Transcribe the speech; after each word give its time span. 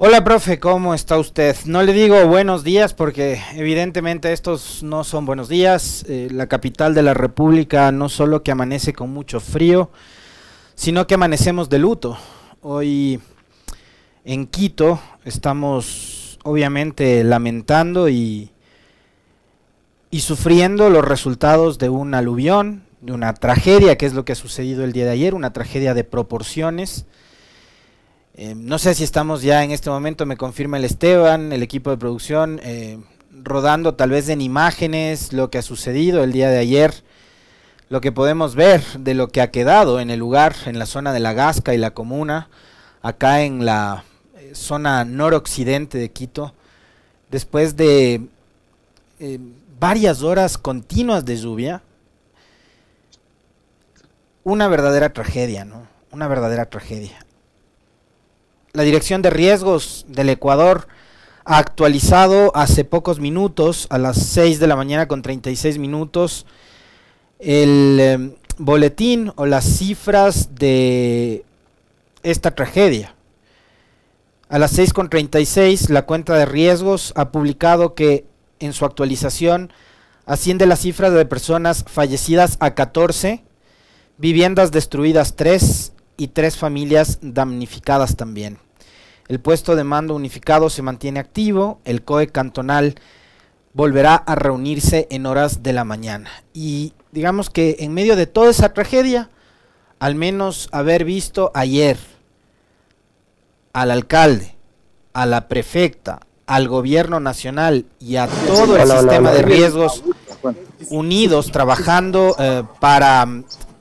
Hola, 0.00 0.22
profe, 0.22 0.60
¿cómo 0.60 0.94
está 0.94 1.18
usted? 1.18 1.56
No 1.64 1.82
le 1.82 1.92
digo 1.92 2.24
buenos 2.28 2.62
días 2.62 2.94
porque 2.94 3.42
evidentemente 3.56 4.32
estos 4.32 4.84
no 4.84 5.02
son 5.02 5.26
buenos 5.26 5.48
días. 5.48 6.04
Eh, 6.08 6.28
la 6.30 6.46
capital 6.46 6.94
de 6.94 7.02
la 7.02 7.14
República 7.14 7.90
no 7.90 8.08
solo 8.08 8.44
que 8.44 8.52
amanece 8.52 8.92
con 8.92 9.10
mucho 9.12 9.40
frío, 9.40 9.90
sino 10.76 11.08
que 11.08 11.14
amanecemos 11.14 11.68
de 11.68 11.80
luto. 11.80 12.16
Hoy 12.62 13.18
en 14.24 14.46
Quito 14.46 15.00
estamos 15.24 16.38
obviamente 16.44 17.24
lamentando 17.24 18.08
y, 18.08 18.52
y 20.12 20.20
sufriendo 20.20 20.90
los 20.90 21.04
resultados 21.04 21.78
de 21.78 21.88
un 21.88 22.14
aluvión, 22.14 22.84
de 23.00 23.14
una 23.14 23.34
tragedia, 23.34 23.98
que 23.98 24.06
es 24.06 24.14
lo 24.14 24.24
que 24.24 24.30
ha 24.30 24.36
sucedido 24.36 24.84
el 24.84 24.92
día 24.92 25.06
de 25.06 25.10
ayer, 25.10 25.34
una 25.34 25.52
tragedia 25.52 25.92
de 25.92 26.04
proporciones 26.04 27.04
eh, 28.40 28.54
no 28.54 28.78
sé 28.78 28.94
si 28.94 29.02
estamos 29.02 29.42
ya 29.42 29.64
en 29.64 29.72
este 29.72 29.90
momento, 29.90 30.24
me 30.24 30.36
confirma 30.36 30.76
el 30.76 30.84
Esteban, 30.84 31.52
el 31.52 31.60
equipo 31.64 31.90
de 31.90 31.96
producción, 31.96 32.60
eh, 32.62 33.00
rodando 33.32 33.96
tal 33.96 34.10
vez 34.10 34.28
en 34.28 34.40
imágenes 34.40 35.32
lo 35.32 35.50
que 35.50 35.58
ha 35.58 35.62
sucedido 35.62 36.22
el 36.22 36.30
día 36.30 36.48
de 36.48 36.58
ayer, 36.58 37.02
lo 37.88 38.00
que 38.00 38.12
podemos 38.12 38.54
ver 38.54 38.80
de 38.96 39.14
lo 39.14 39.26
que 39.26 39.40
ha 39.40 39.50
quedado 39.50 39.98
en 39.98 40.08
el 40.08 40.20
lugar, 40.20 40.54
en 40.66 40.78
la 40.78 40.86
zona 40.86 41.12
de 41.12 41.18
la 41.18 41.32
Gasca 41.32 41.74
y 41.74 41.78
la 41.78 41.94
Comuna, 41.94 42.48
acá 43.02 43.42
en 43.42 43.64
la 43.66 44.04
eh, 44.36 44.52
zona 44.54 45.04
noroccidente 45.04 45.98
de 45.98 46.12
Quito, 46.12 46.54
después 47.32 47.76
de 47.76 48.20
varias 49.80 50.22
horas 50.22 50.58
continuas 50.58 51.24
de 51.24 51.38
lluvia, 51.38 51.82
una 54.44 54.68
verdadera 54.68 55.12
tragedia, 55.12 55.64
¿no? 55.64 55.88
Una 56.12 56.28
verdadera 56.28 56.66
tragedia 56.66 57.18
la 58.72 58.82
Dirección 58.82 59.22
de 59.22 59.30
Riesgos 59.30 60.04
del 60.08 60.28
Ecuador 60.28 60.88
ha 61.44 61.58
actualizado 61.58 62.54
hace 62.54 62.84
pocos 62.84 63.20
minutos, 63.20 63.86
a 63.90 63.98
las 63.98 64.18
6 64.18 64.60
de 64.60 64.66
la 64.66 64.76
mañana 64.76 65.08
con 65.08 65.22
36 65.22 65.78
minutos, 65.78 66.44
el 67.38 67.98
em, 68.00 68.34
boletín 68.58 69.32
o 69.36 69.46
las 69.46 69.64
cifras 69.64 70.54
de 70.54 71.44
esta 72.22 72.54
tragedia. 72.54 73.14
A 74.50 74.58
las 74.58 74.72
6 74.72 74.92
con 74.92 75.08
36, 75.08 75.90
la 75.90 76.02
cuenta 76.02 76.34
de 76.36 76.44
riesgos 76.44 77.12
ha 77.16 77.30
publicado 77.30 77.94
que 77.94 78.26
en 78.60 78.72
su 78.72 78.84
actualización 78.84 79.72
asciende 80.26 80.66
la 80.66 80.76
cifra 80.76 81.10
de 81.10 81.24
personas 81.24 81.84
fallecidas 81.86 82.58
a 82.60 82.74
14, 82.74 83.42
viviendas 84.18 84.70
destruidas 84.70 85.36
3 85.36 85.92
y 86.18 86.28
3 86.28 86.58
familias 86.58 87.18
damnificadas 87.22 88.16
también. 88.16 88.58
El 89.28 89.40
puesto 89.40 89.76
de 89.76 89.84
mando 89.84 90.14
unificado 90.14 90.68
se 90.68 90.82
mantiene 90.82 91.20
activo, 91.20 91.80
el 91.84 92.02
COE 92.02 92.26
cantonal 92.26 92.96
volverá 93.72 94.16
a 94.16 94.34
reunirse 94.34 95.06
en 95.10 95.24
horas 95.24 95.62
de 95.62 95.72
la 95.72 95.84
mañana. 95.84 96.30
Y 96.52 96.92
digamos 97.12 97.48
que 97.48 97.76
en 97.80 97.94
medio 97.94 98.16
de 98.16 98.26
toda 98.26 98.50
esa 98.50 98.74
tragedia, 98.74 99.30
al 100.00 100.14
menos 100.14 100.68
haber 100.72 101.04
visto 101.04 101.52
ayer 101.54 101.96
al 103.72 103.90
alcalde, 103.90 104.56
a 105.12 105.26
la 105.26 105.46
prefecta, 105.46 106.20
al 106.46 106.66
gobierno 106.66 107.20
nacional 107.20 107.84
y 108.00 108.16
a 108.16 108.26
todo 108.26 108.76
el 108.76 108.88
sistema 108.88 109.30
de 109.32 109.42
riesgos 109.42 110.02
unidos 110.90 111.52
trabajando 111.52 112.34
eh, 112.38 112.62
para 112.80 113.26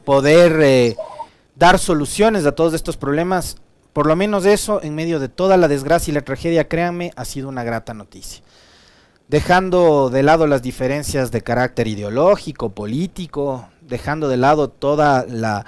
poder 0.03 0.59
eh, 0.61 0.97
dar 1.57 1.79
soluciones 1.79 2.45
a 2.45 2.51
todos 2.53 2.73
estos 2.73 2.97
problemas, 2.97 3.57
por 3.93 4.05
lo 4.05 4.15
menos 4.15 4.45
eso, 4.45 4.81
en 4.83 4.93
medio 4.93 5.19
de 5.19 5.29
toda 5.29 5.57
la 5.57 5.67
desgracia 5.67 6.11
y 6.11 6.13
la 6.13 6.21
tragedia, 6.21 6.67
créanme, 6.67 7.11
ha 7.15 7.25
sido 7.25 7.49
una 7.49 7.63
grata 7.63 7.93
noticia. 7.93 8.43
Dejando 9.27 10.09
de 10.09 10.23
lado 10.23 10.47
las 10.47 10.61
diferencias 10.61 11.31
de 11.31 11.41
carácter 11.41 11.87
ideológico, 11.87 12.69
político, 12.69 13.69
dejando 13.81 14.29
de 14.29 14.37
lado 14.37 14.69
toda 14.69 15.25
la, 15.27 15.65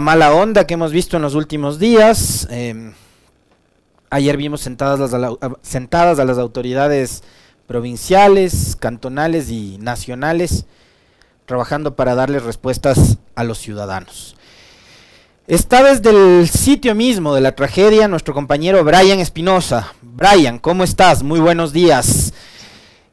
mala 0.00 0.32
onda 0.32 0.66
que 0.66 0.74
hemos 0.74 0.92
visto 0.92 1.16
en 1.16 1.22
los 1.22 1.34
últimos 1.34 1.78
días. 1.78 2.48
Em, 2.50 2.94
ayer 4.10 4.36
vimos 4.36 4.62
sentadas 4.62 5.12
las, 5.12 5.32
sentadas 5.62 6.18
a 6.18 6.24
las 6.24 6.38
autoridades 6.38 7.22
provinciales, 7.68 8.76
cantonales 8.80 9.50
y 9.50 9.78
nacionales, 9.78 10.66
trabajando 11.44 11.94
para 11.94 12.14
darles 12.14 12.42
respuestas 12.42 13.18
a 13.34 13.44
los 13.44 13.58
ciudadanos. 13.58 14.35
Está 15.48 15.84
desde 15.84 16.10
el 16.10 16.48
sitio 16.48 16.96
mismo 16.96 17.32
de 17.32 17.40
la 17.40 17.54
tragedia 17.54 18.08
nuestro 18.08 18.34
compañero 18.34 18.82
Brian 18.82 19.20
Espinosa. 19.20 19.94
Brian, 20.02 20.58
¿cómo 20.58 20.82
estás? 20.82 21.22
Muy 21.22 21.38
buenos 21.38 21.72
días. 21.72 22.34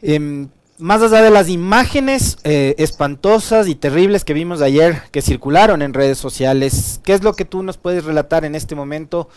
Em, 0.01 0.49
más 0.79 1.03
allá 1.03 1.21
de 1.21 1.29
las 1.29 1.47
imágenes 1.47 2.39
eh, 2.43 2.73
espantosas 2.79 3.67
y 3.67 3.75
terribles 3.75 4.25
que 4.25 4.33
vimos 4.33 4.63
ayer 4.63 5.03
que 5.11 5.21
circularon 5.21 5.83
en 5.83 5.93
redes 5.93 6.17
sociales, 6.17 6.99
¿qué 7.03 7.13
es 7.13 7.21
lo 7.21 7.33
que 7.33 7.45
tú 7.45 7.61
nos 7.61 7.77
puedes 7.77 8.03
relatar 8.03 8.45
en 8.45 8.55
este 8.55 8.73
momento 8.73 9.29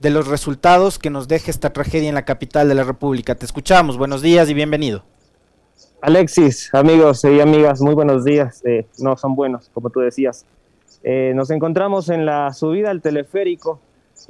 de 0.00 0.10
los 0.10 0.26
resultados 0.28 0.98
que 0.98 1.08
nos 1.08 1.28
deja 1.28 1.50
esta 1.50 1.72
tragedia 1.72 2.10
en 2.10 2.14
la 2.14 2.26
capital 2.26 2.68
de 2.68 2.74
la 2.74 2.84
República? 2.84 3.34
Te 3.34 3.46
escuchamos, 3.46 3.96
buenos 3.96 4.20
días 4.20 4.50
y 4.50 4.52
bienvenido. 4.52 5.04
Alexis, 6.02 6.68
amigos 6.74 7.24
y 7.24 7.40
amigas, 7.40 7.80
muy 7.80 7.94
buenos 7.94 8.26
días. 8.26 8.60
Eh, 8.66 8.84
no 8.98 9.16
son 9.16 9.34
buenos, 9.34 9.70
como 9.72 9.88
tú 9.88 10.00
decías. 10.00 10.44
Eh, 11.04 11.32
nos 11.34 11.50
encontramos 11.50 12.08
en 12.08 12.26
la 12.26 12.52
subida 12.52 12.90
al 12.90 13.02
teleférico, 13.02 13.80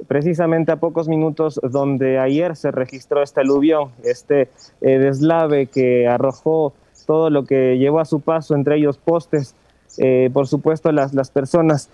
precisamente 0.07 0.71
a 0.71 0.77
pocos 0.77 1.07
minutos 1.07 1.59
donde 1.61 2.17
ayer 2.17 2.55
se 2.55 2.71
registró 2.71 3.21
este 3.21 3.41
aluvión, 3.41 3.91
este 4.03 4.49
eh, 4.81 4.97
deslave 4.97 5.67
que 5.67 6.07
arrojó 6.07 6.73
todo 7.05 7.29
lo 7.29 7.45
que 7.45 7.77
llevó 7.77 7.99
a 7.99 8.05
su 8.05 8.21
paso, 8.21 8.55
entre 8.55 8.77
ellos 8.77 8.97
postes, 8.97 9.55
eh, 9.99 10.31
por 10.33 10.47
supuesto 10.47 10.91
las, 10.91 11.13
las 11.13 11.29
personas, 11.29 11.89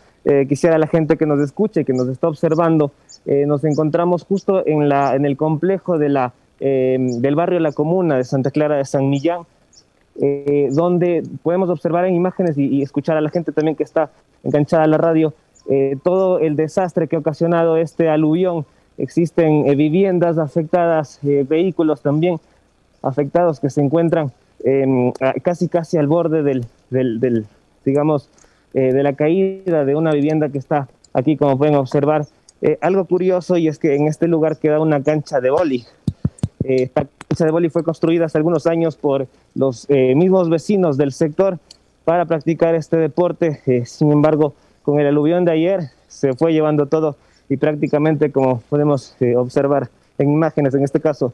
quisiera 0.48 0.78
la 0.78 0.86
gente 0.86 1.16
que 1.16 1.26
nos 1.26 1.40
escuche, 1.40 1.86
que 1.86 1.94
nos 1.94 2.08
está 2.10 2.28
observando, 2.28 2.92
nos 3.26 3.64
encontramos 3.64 4.26
justo 4.26 4.68
en, 4.68 4.90
la, 4.90 5.16
en 5.16 5.26
el 5.26 5.38
complejo 5.38 5.98
de 5.98 6.10
la, 6.10 6.34
del 6.60 7.36
barrio 7.36 7.60
La 7.62 7.72
Comuna 7.72 8.18
de 8.18 8.26
Santa 8.26 8.52
Clara 8.52 8.76
de 8.76 8.86
San 8.86 9.10
Millán, 9.10 9.44
donde 10.72 11.24
podemos 11.44 11.70
observar 11.70 12.06
en 12.06 12.14
imágenes 12.14 12.58
y, 12.58 12.82
escuchar 12.82 13.16
a 13.18 13.22
la 13.22 13.30
gente 13.30 13.52
también 13.52 13.76
que 13.76 13.84
está 13.84 14.10
enganchada 14.44 14.84
a 14.84 14.88
la 14.88 14.98
radio, 14.98 15.34
eh, 15.70 15.98
todo 16.04 16.40
el 16.40 16.56
desastre 16.56 17.08
que 17.08 17.16
ha 17.16 17.20
ocasionado 17.20 17.78
este 17.78 18.10
aluvión. 18.10 18.66
Existen 18.98 19.68
eh, 19.68 19.76
viviendas 19.76 20.38
afectadas, 20.38 21.20
eh, 21.24 21.46
vehículos 21.48 22.02
también 22.02 22.40
afectados 23.02 23.60
que 23.60 23.70
se 23.70 23.82
encuentran 23.82 24.32
em, 24.64 25.14
casi 25.42 25.70
casi 25.70 25.98
al 25.98 26.08
borde 26.08 26.44
del, 26.44 26.66
del, 26.90 27.46
digamos, 27.86 28.30
de 28.74 29.02
la 29.02 29.14
caída 29.14 29.86
de 29.86 29.96
una 29.96 30.12
vivienda 30.12 30.50
que 30.50 30.58
está 30.58 30.90
aquí, 31.14 31.38
como 31.38 31.58
pueden 31.58 31.76
observar. 31.76 32.26
algo 32.82 33.06
curioso 33.06 33.56
y 33.56 33.70
es 33.70 33.80
que 33.80 33.96
en 33.96 34.08
este 34.08 34.28
lugar 34.28 34.58
queda 34.58 34.82
una 34.82 35.02
cancha 35.02 35.40
de 35.40 35.50
boli. 35.50 35.86
esta 36.64 37.08
cancha 37.30 37.46
de 37.46 37.52
boli 37.52 37.70
fue 37.70 37.84
construida 37.84 38.26
hace 38.26 38.38
algunos 38.38 38.68
años 38.68 38.98
por 38.98 39.28
los 39.56 39.88
mismos 39.90 40.50
vecinos 40.50 40.98
del 40.98 41.14
sector 41.14 41.60
para 42.10 42.26
practicar 42.26 42.74
este 42.74 42.98
deporte. 42.98 43.62
Eh, 43.68 43.86
sin 43.86 44.12
embargo, 44.12 44.56
con 44.82 45.00
el 45.00 45.06
aluvión 45.06 45.46
de 45.46 45.52
ayer 45.52 45.92
se 46.08 46.34
fue 46.34 46.54
llevando 46.54 46.88
todo 46.88 47.18
y 47.50 47.58
prácticamente, 47.58 48.32
como 48.32 48.62
podemos 48.62 49.16
eh, 49.20 49.36
observar 49.36 49.90
en 50.18 50.32
imágenes 50.32 50.74
en 50.74 50.84
este 50.84 51.00
caso, 51.00 51.34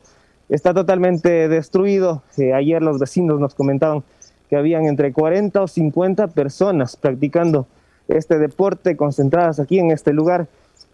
está 0.50 0.74
totalmente 0.74 1.48
destruido. 1.48 2.24
Eh, 2.36 2.54
ayer 2.54 2.82
los 2.82 3.00
vecinos 3.00 3.40
nos 3.40 3.56
comentaban 3.56 4.04
que 4.50 4.58
habían 4.58 4.86
entre 4.86 5.14
40 5.14 5.62
o 5.62 5.68
50 5.70 6.28
personas 6.28 6.98
practicando 6.98 7.68
este 8.10 8.38
deporte 8.38 8.98
concentradas 8.98 9.62
aquí 9.62 9.80
en 9.80 9.92
este 9.92 10.12
lugar 10.12 10.48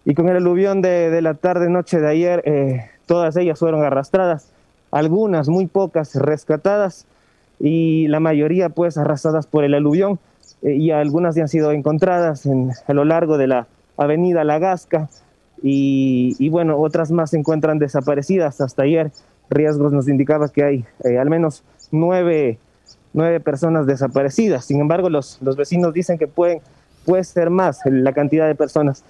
y 0.04 0.14
con 0.14 0.28
el 0.28 0.36
aluvión 0.36 0.80
de, 0.80 1.10
de 1.10 1.22
la 1.22 1.34
tarde 1.34 1.68
noche 1.68 1.98
de 1.98 2.08
ayer 2.08 2.90
todas 3.06 3.36
ellas 3.36 3.58
fueron 3.58 3.82
arrastradas 3.82 4.52
algunas 4.92 5.48
muy 5.48 5.66
pocas 5.66 6.14
rescatadas 6.14 7.06
y 7.58 8.06
la 8.08 8.20
mayoría 8.20 8.68
pues 8.68 8.96
arrasadas 8.96 9.46
por 9.46 9.64
el 9.64 9.74
aluvión 9.74 10.20
eh, 10.62 10.74
y 10.74 10.90
algunas 10.92 11.34
ya 11.34 11.42
han 11.42 11.48
sido 11.48 11.72
encontradas 11.72 12.46
en, 12.46 12.70
a 12.86 12.92
lo 12.92 13.04
largo 13.04 13.38
de 13.38 13.48
la 13.48 13.66
avenida 13.96 14.44
La 14.44 14.58
Gasca 14.58 15.08
y, 15.64 16.48
bueno, 16.48 16.76
otras 16.78 17.12
más 17.12 17.30
se 17.30 17.38
encuentran 17.38 17.78
desaparecidas. 17.78 18.60
Hasta 18.60 18.82
ayer 18.82 19.12
Riesgos 19.48 19.92
nos 19.92 20.08
indicaba 20.08 20.48
que 20.48 20.64
hay 20.64 20.84
eh, 21.04 21.18
al 21.18 21.30
menos 21.30 21.62
nueve, 21.92 22.58
nueve, 23.12 23.38
personas 23.38 23.86
desaparecidas. 23.86 24.64
Sin 24.64 24.80
embargo, 24.80 25.08
los, 25.08 25.40
los 25.40 25.56
vecinos 25.56 25.94
dicen 25.94 26.18
que 26.18 26.26
pueden, 26.26 26.60
puede 27.06 27.22
ser 27.22 27.50
más 27.50 27.78
la 27.84 28.12
cantidad 28.12 28.48
de 28.48 28.56
personas 28.56 29.04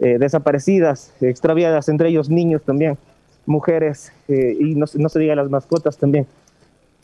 eh, 0.00 0.16
desaparecidas, 0.18 1.12
extraviadas, 1.20 1.90
entre 1.90 2.08
ellos 2.08 2.30
niños 2.30 2.62
también, 2.62 2.96
mujeres 3.46 4.12
y 4.28 4.74
no, 4.74 4.86
no 4.94 5.08
se 5.08 5.18
diga 5.18 5.34
las 5.34 5.50
mascotas 5.50 5.96
también. 5.96 6.26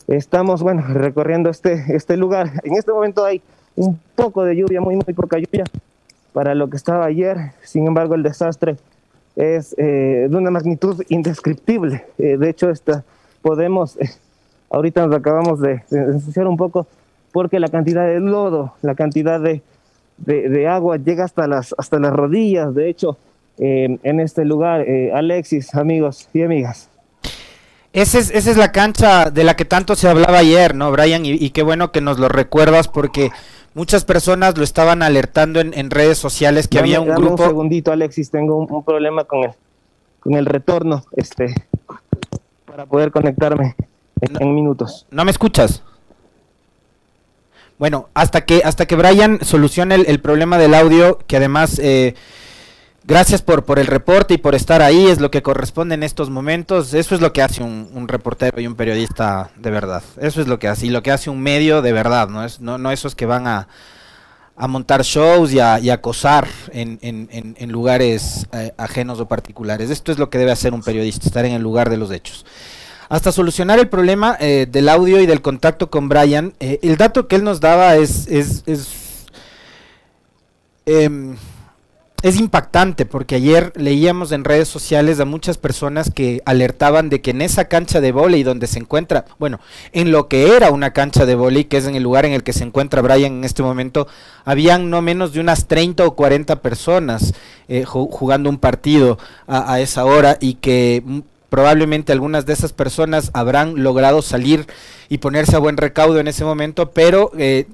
Estamos, 0.06 0.62
bueno, 0.62 0.82
recorriendo 0.88 1.50
este, 1.50 1.84
este 1.88 2.16
lugar. 2.16 2.52
En 2.62 2.74
este 2.74 2.92
momento 2.92 3.24
hay 3.24 3.42
un 3.74 3.98
poco 4.14 4.44
de 4.44 4.56
lluvia, 4.56 4.80
muy, 4.80 4.94
muy 4.94 5.14
poca 5.14 5.38
lluvia 5.38 5.64
para 6.32 6.54
lo 6.54 6.68
que 6.70 6.76
estaba 6.76 7.06
ayer. 7.06 7.52
Sin 7.62 7.86
embargo, 7.86 8.14
el 8.14 8.22
desastre 8.22 8.76
es 9.34 9.74
de 9.76 10.30
una 10.30 10.50
magnitud 10.50 11.02
indescriptible. 11.08 12.04
de 12.16 12.48
hecho, 12.48 12.70
esta, 12.70 13.04
podemos, 13.46 13.96
ahorita 14.70 15.06
nos 15.06 15.16
acabamos 15.16 15.60
de, 15.60 15.82
ensuciar 15.90 16.48
un 16.48 16.56
poco, 16.56 16.88
porque 17.32 17.60
la 17.60 17.68
cantidad 17.68 18.06
de 18.06 18.18
lodo, 18.18 18.74
la 18.82 18.96
cantidad 18.96 19.40
de, 19.40 19.62
de, 20.18 20.66
agua 20.66 20.96
llega 20.96 21.24
hasta 21.24 21.46
las, 21.46 21.72
hasta 21.78 22.00
las 22.00 22.12
rodillas. 22.12 22.74
De 22.74 22.88
hecho, 22.88 23.18
en 23.58 24.20
este 24.20 24.44
lugar, 24.44 24.84
Alexis, 25.14 25.74
amigos 25.74 26.28
y 26.34 26.42
amigas, 26.42 26.90
esa 27.96 28.18
es, 28.18 28.30
esa 28.30 28.50
es 28.50 28.58
la 28.58 28.72
cancha 28.72 29.30
de 29.30 29.42
la 29.42 29.56
que 29.56 29.64
tanto 29.64 29.96
se 29.96 30.06
hablaba 30.06 30.36
ayer, 30.36 30.74
¿no, 30.74 30.92
Brian? 30.92 31.24
Y, 31.24 31.48
qué 31.48 31.62
bueno 31.62 31.92
que 31.92 32.02
nos 32.02 32.18
lo 32.18 32.28
recuerdas 32.28 32.88
porque 32.88 33.30
muchas 33.72 34.04
personas 34.04 34.58
lo 34.58 34.64
estaban 34.64 35.02
alertando 35.02 35.60
en, 35.60 35.90
redes 35.90 36.18
sociales 36.18 36.68
que 36.68 36.78
había 36.78 37.00
un 37.00 37.08
grupo. 37.08 37.44
Un 37.44 37.48
segundito, 37.48 37.92
Alexis, 37.92 38.30
tengo 38.30 38.58
un, 38.58 38.84
problema 38.84 39.24
con 39.24 39.44
el, 39.44 39.50
con 40.20 40.34
el 40.34 40.44
retorno, 40.44 41.04
este, 41.12 41.54
para 42.66 42.84
poder 42.84 43.10
conectarme 43.10 43.74
en, 44.20 44.54
minutos. 44.54 45.06
¿No 45.10 45.24
me 45.24 45.30
escuchas? 45.30 45.82
Bueno, 47.78 48.10
hasta 48.12 48.44
que 48.44 48.60
hasta 48.62 48.84
que 48.84 48.96
Brian 48.96 49.38
solucione 49.42 49.94
el, 49.94 50.20
problema 50.20 50.58
del 50.58 50.74
audio, 50.74 51.16
que 51.26 51.38
además 51.38 51.78
eh, 51.78 52.14
Gracias 53.08 53.40
por, 53.40 53.64
por 53.64 53.78
el 53.78 53.86
reporte 53.86 54.34
y 54.34 54.38
por 54.38 54.56
estar 54.56 54.82
ahí, 54.82 55.06
es 55.06 55.20
lo 55.20 55.30
que 55.30 55.40
corresponde 55.40 55.94
en 55.94 56.02
estos 56.02 56.28
momentos. 56.28 56.92
Eso 56.92 57.14
es 57.14 57.20
lo 57.20 57.32
que 57.32 57.40
hace 57.40 57.62
un, 57.62 58.08
reportero 58.08 58.60
y 58.60 58.66
un 58.66 58.74
periodista 58.74 59.50
de 59.54 59.70
verdad. 59.70 60.02
Eso 60.20 60.40
es 60.40 60.48
lo 60.48 60.58
que 60.58 60.66
hace, 60.66 60.86
y 60.86 60.90
lo 60.90 61.04
que 61.04 61.12
hace 61.12 61.30
un 61.30 61.40
medio 61.40 61.82
de 61.82 61.92
verdad, 61.92 62.28
no, 62.28 62.44
es, 62.44 62.60
no, 62.60 62.78
no 62.78 62.90
esos 62.90 63.14
que 63.14 63.24
van 63.24 63.46
a, 63.46 63.68
montar 64.56 65.02
shows 65.02 65.52
y 65.52 65.60
a, 65.60 65.74
acosar 65.92 66.48
en, 66.72 66.98
en, 67.00 67.70
lugares 67.70 68.48
eh, 68.52 68.72
ajenos 68.76 69.20
o 69.20 69.28
particulares. 69.28 69.90
Esto 69.90 70.10
es 70.10 70.18
lo 70.18 70.28
que 70.28 70.38
debe 70.38 70.50
hacer 70.50 70.74
un 70.74 70.82
periodista, 70.82 71.28
estar 71.28 71.44
en 71.44 71.52
el 71.52 71.62
lugar 71.62 71.90
de 71.90 71.98
los 71.98 72.10
hechos. 72.10 72.44
Hasta 73.08 73.30
solucionar 73.30 73.78
el 73.78 73.88
problema 73.88 74.36
eh, 74.40 74.66
del 74.68 74.88
audio 74.88 75.20
y 75.20 75.26
del 75.26 75.42
contacto 75.42 75.90
con 75.90 76.08
Brian, 76.08 76.54
eh, 76.58 76.80
el 76.82 76.96
dato 76.96 77.28
que 77.28 77.36
él 77.36 77.44
nos 77.44 77.60
daba 77.60 77.94
es... 77.94 78.26
es, 78.26 78.64
es 78.66 78.88
em, 80.86 81.36
es 82.28 82.40
impactante 82.40 83.06
porque 83.06 83.36
ayer 83.36 83.72
leíamos 83.76 84.32
en 84.32 84.42
redes 84.42 84.66
sociales 84.66 85.20
a 85.20 85.24
muchas 85.24 85.58
personas 85.58 86.10
que 86.12 86.42
alertaban 86.44 87.08
de 87.08 87.20
que 87.20 87.30
en 87.30 87.40
esa 87.40 87.66
cancha 87.66 88.00
de 88.00 88.10
vóley 88.10 88.42
donde 88.42 88.66
se 88.66 88.80
encuentra, 88.80 89.26
bueno, 89.38 89.60
en 89.92 90.10
lo 90.10 90.26
que 90.26 90.56
era 90.56 90.72
una 90.72 90.92
cancha 90.92 91.24
de 91.24 91.36
vóley, 91.36 91.66
que 91.66 91.76
es 91.76 91.86
en 91.86 91.94
el 91.94 92.02
lugar 92.02 92.26
en 92.26 92.32
el 92.32 92.42
que 92.42 92.52
se 92.52 92.64
encuentra 92.64 93.00
Brian 93.00 93.32
en 93.32 93.44
este 93.44 93.62
momento, 93.62 94.08
habían 94.44 94.90
no 94.90 95.02
menos 95.02 95.34
de 95.34 95.40
unas 95.40 95.68
30 95.68 96.04
o 96.04 96.16
40 96.16 96.62
personas 96.62 97.32
eh, 97.68 97.84
jugando 97.84 98.50
un 98.50 98.58
partido 98.58 99.18
a, 99.46 99.78
esa 99.78 100.04
hora 100.04 100.36
y 100.40 100.54
que 100.54 101.04
probablemente 101.48 102.10
algunas 102.10 102.44
de 102.44 102.54
esas 102.54 102.72
personas 102.72 103.30
habrán 103.34 103.84
logrado 103.84 104.20
salir 104.20 104.66
y 105.08 105.18
ponerse 105.18 105.54
a 105.54 105.60
buen 105.60 105.76
recaudo 105.76 106.18
en 106.18 106.26
ese 106.26 106.44
momento, 106.44 106.90
pero 106.90 107.30
eh, 107.38 107.68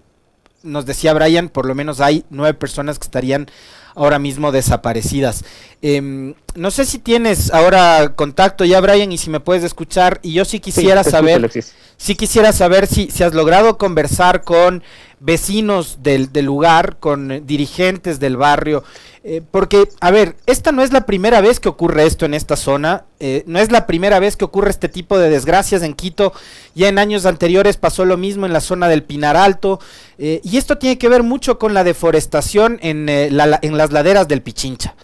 nos 0.62 0.84
decía 0.84 1.14
Brian, 1.14 1.48
por 1.48 1.64
lo 1.64 1.74
menos 1.74 2.02
hay 2.02 2.26
nueve 2.28 2.52
personas 2.52 2.98
que 2.98 3.04
estarían 3.04 3.46
ahora 3.94 4.18
mismo 4.18 4.52
desaparecidas. 4.52 5.44
Em, 5.80 6.34
no 6.54 6.70
sé 6.70 6.84
si 6.84 6.98
tienes 6.98 7.52
ahora 7.52 8.12
contacto 8.14 8.64
ya, 8.64 8.80
Brian, 8.80 9.12
y 9.12 9.18
si 9.18 9.30
me 9.30 9.40
puedes 9.40 9.64
escuchar. 9.64 10.20
Y 10.22 10.32
yo 10.32 10.44
sí 10.44 10.60
quisiera 10.60 11.04
saber, 11.04 11.50
sí 11.96 12.14
quisiera 12.14 12.52
saber 12.52 12.86
si, 12.86 13.10
si 13.10 13.22
has 13.22 13.34
logrado 13.34 13.78
conversar 13.78 14.42
con 14.42 14.82
vecinos 15.22 15.98
del, 16.02 16.32
del 16.32 16.44
lugar, 16.44 16.98
con 16.98 17.46
dirigentes 17.46 18.20
del 18.20 18.36
barrio. 18.36 18.84
Eh, 19.24 19.40
porque, 19.52 19.88
a 20.00 20.10
ver, 20.10 20.34
esta 20.46 20.72
no 20.72 20.82
es 20.82 20.92
la 20.92 21.06
primera 21.06 21.40
vez 21.40 21.60
que 21.60 21.68
ocurre 21.68 22.04
esto 22.06 22.26
en 22.26 22.34
esta 22.34 22.56
zona, 22.56 23.04
eh, 23.20 23.44
no 23.46 23.60
es 23.60 23.70
la 23.70 23.86
primera 23.86 24.18
vez 24.18 24.36
que 24.36 24.44
ocurre 24.44 24.70
este 24.70 24.88
tipo 24.88 25.16
de 25.16 25.30
desgracias 25.30 25.82
en 25.84 25.94
Quito, 25.94 26.32
ya 26.74 26.88
en 26.88 26.98
años 26.98 27.24
anteriores 27.24 27.76
pasó 27.76 28.04
lo 28.04 28.16
mismo 28.16 28.46
en 28.46 28.52
la 28.52 28.60
zona 28.60 28.88
del 28.88 29.04
Pinar 29.04 29.36
Alto, 29.36 29.78
eh, 30.18 30.40
y 30.42 30.56
esto 30.56 30.76
tiene 30.76 30.98
que 30.98 31.08
ver 31.08 31.22
mucho 31.22 31.56
con 31.60 31.72
la 31.72 31.84
deforestación 31.84 32.80
en, 32.82 33.08
en 33.08 33.36
las 33.36 33.92
laderas 33.92 34.26
del 34.26 34.42
Pichincha. 34.42 34.96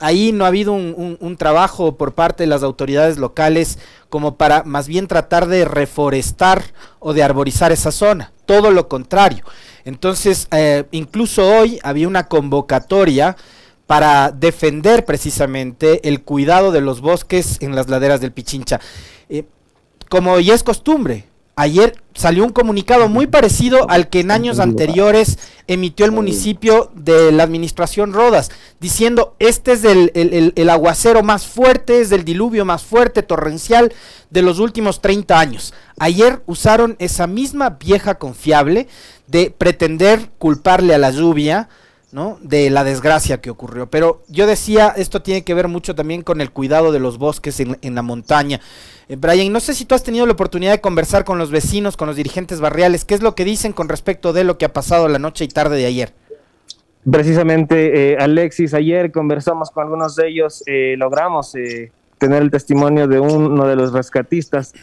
Ahí 0.00 0.32
no 0.32 0.44
ha 0.44 0.48
habido 0.48 0.72
un, 0.72 1.36
trabajo 1.38 1.96
por 1.96 2.14
parte 2.14 2.42
de 2.42 2.48
las 2.48 2.62
autoridades 2.62 3.18
locales 3.18 3.78
como 4.08 4.36
para 4.36 4.62
más 4.64 4.88
bien 4.88 5.06
tratar 5.06 5.46
de 5.46 5.64
reforestar 5.64 6.64
o 6.98 7.12
de 7.12 7.22
arborizar 7.22 7.72
esa 7.72 7.92
zona, 7.92 8.32
todo 8.46 8.70
lo 8.70 8.88
contrario. 8.88 9.44
Entonces, 9.84 10.48
eh, 10.50 10.84
incluso 10.90 11.46
hoy 11.46 11.78
había 11.82 12.08
una 12.08 12.28
convocatoria 12.28 13.36
para 13.86 14.32
defender 14.32 15.04
precisamente 15.04 16.06
el 16.08 16.22
cuidado 16.22 16.72
de 16.72 16.80
los 16.80 17.00
bosques 17.00 17.58
en 17.60 17.74
las 17.74 17.88
laderas 17.88 18.20
del 18.20 18.32
Pichincha. 18.32 18.80
Eh, 19.28 19.44
como 20.10 20.38
ya 20.40 20.54
es 20.54 20.62
costumbre, 20.62 21.24
ayer 21.58 22.00
salió 22.14 22.44
un 22.44 22.52
comunicado 22.52 23.08
muy 23.08 23.26
parecido 23.26 23.90
al 23.90 24.08
que 24.08 24.20
en 24.20 24.30
años 24.30 24.60
anteriores 24.60 25.38
emitió 25.66 26.06
el 26.06 26.12
municipio 26.12 26.92
de 26.94 27.32
la 27.32 27.42
administración 27.42 28.12
Rodas, 28.12 28.50
diciendo 28.78 29.34
este 29.40 29.72
es 29.72 29.84
el, 29.84 30.70
aguacero 30.70 31.24
más 31.24 31.46
fuerte, 31.46 32.00
es 32.00 32.12
el 32.12 32.24
diluvio 32.24 32.64
más 32.64 32.84
fuerte, 32.84 33.24
torrencial 33.24 33.92
de 34.30 34.42
los 34.42 34.60
últimos 34.60 35.00
30 35.02 35.38
años. 35.38 35.74
Ayer 35.98 36.42
usaron 36.46 36.94
esa 37.00 37.26
misma 37.26 37.70
vieja 37.70 38.14
confiable 38.14 38.86
de 39.26 39.50
pretender 39.50 40.30
culparle 40.38 40.94
a 40.94 40.98
la 40.98 41.10
lluvia, 41.10 41.68
¿no? 42.10 42.38
De 42.40 42.70
la 42.70 42.84
desgracia 42.84 43.40
que 43.40 43.50
ocurrió. 43.50 43.90
Pero 43.90 44.22
yo 44.28 44.46
decía, 44.46 44.92
esto 44.96 45.20
tiene 45.22 45.44
que 45.44 45.54
ver 45.54 45.68
mucho 45.68 45.94
también 45.94 46.22
con 46.22 46.40
el 46.40 46.50
cuidado 46.50 46.90
de 46.92 47.00
los 47.00 47.18
bosques 47.18 47.60
en, 47.60 47.94
la 47.94 48.02
montaña. 48.02 48.60
Eh, 49.08 49.16
Brian, 49.16 49.52
no 49.52 49.60
sé 49.60 49.74
si 49.74 49.84
tú 49.84 49.94
has 49.94 50.02
tenido 50.02 50.24
la 50.26 50.32
oportunidad 50.32 50.72
de 50.72 50.80
conversar 50.80 51.24
con 51.24 51.38
los 51.38 51.50
vecinos, 51.50 51.96
con 51.96 52.08
los 52.08 52.16
dirigentes 52.16 52.60
barriales, 52.60 53.04
¿qué 53.04 53.14
es 53.14 53.22
lo 53.22 53.34
que 53.34 53.44
dicen 53.44 53.72
con 53.72 53.88
respecto 53.88 54.32
de 54.32 54.44
lo 54.44 54.58
que 54.58 54.64
ha 54.64 54.72
pasado 54.72 55.08
la 55.08 55.18
noche 55.18 55.44
y 55.44 55.48
tarde 55.48 55.76
de 55.76 55.86
ayer? 55.86 56.12
Precisamente, 57.10 58.12
eh, 58.12 58.16
Alexis, 58.18 58.74
ayer 58.74 59.12
conversamos 59.12 59.70
con 59.70 59.84
algunos 59.84 60.16
de 60.16 60.28
ellos, 60.28 60.62
eh, 60.66 60.94
logramos 60.98 61.52
tener 62.18 62.42
el 62.42 62.50
testimonio 62.50 63.06
de 63.06 63.20
uno 63.20 63.66
de 63.66 63.76
los 63.76 63.92
rescatistas. 63.92 64.74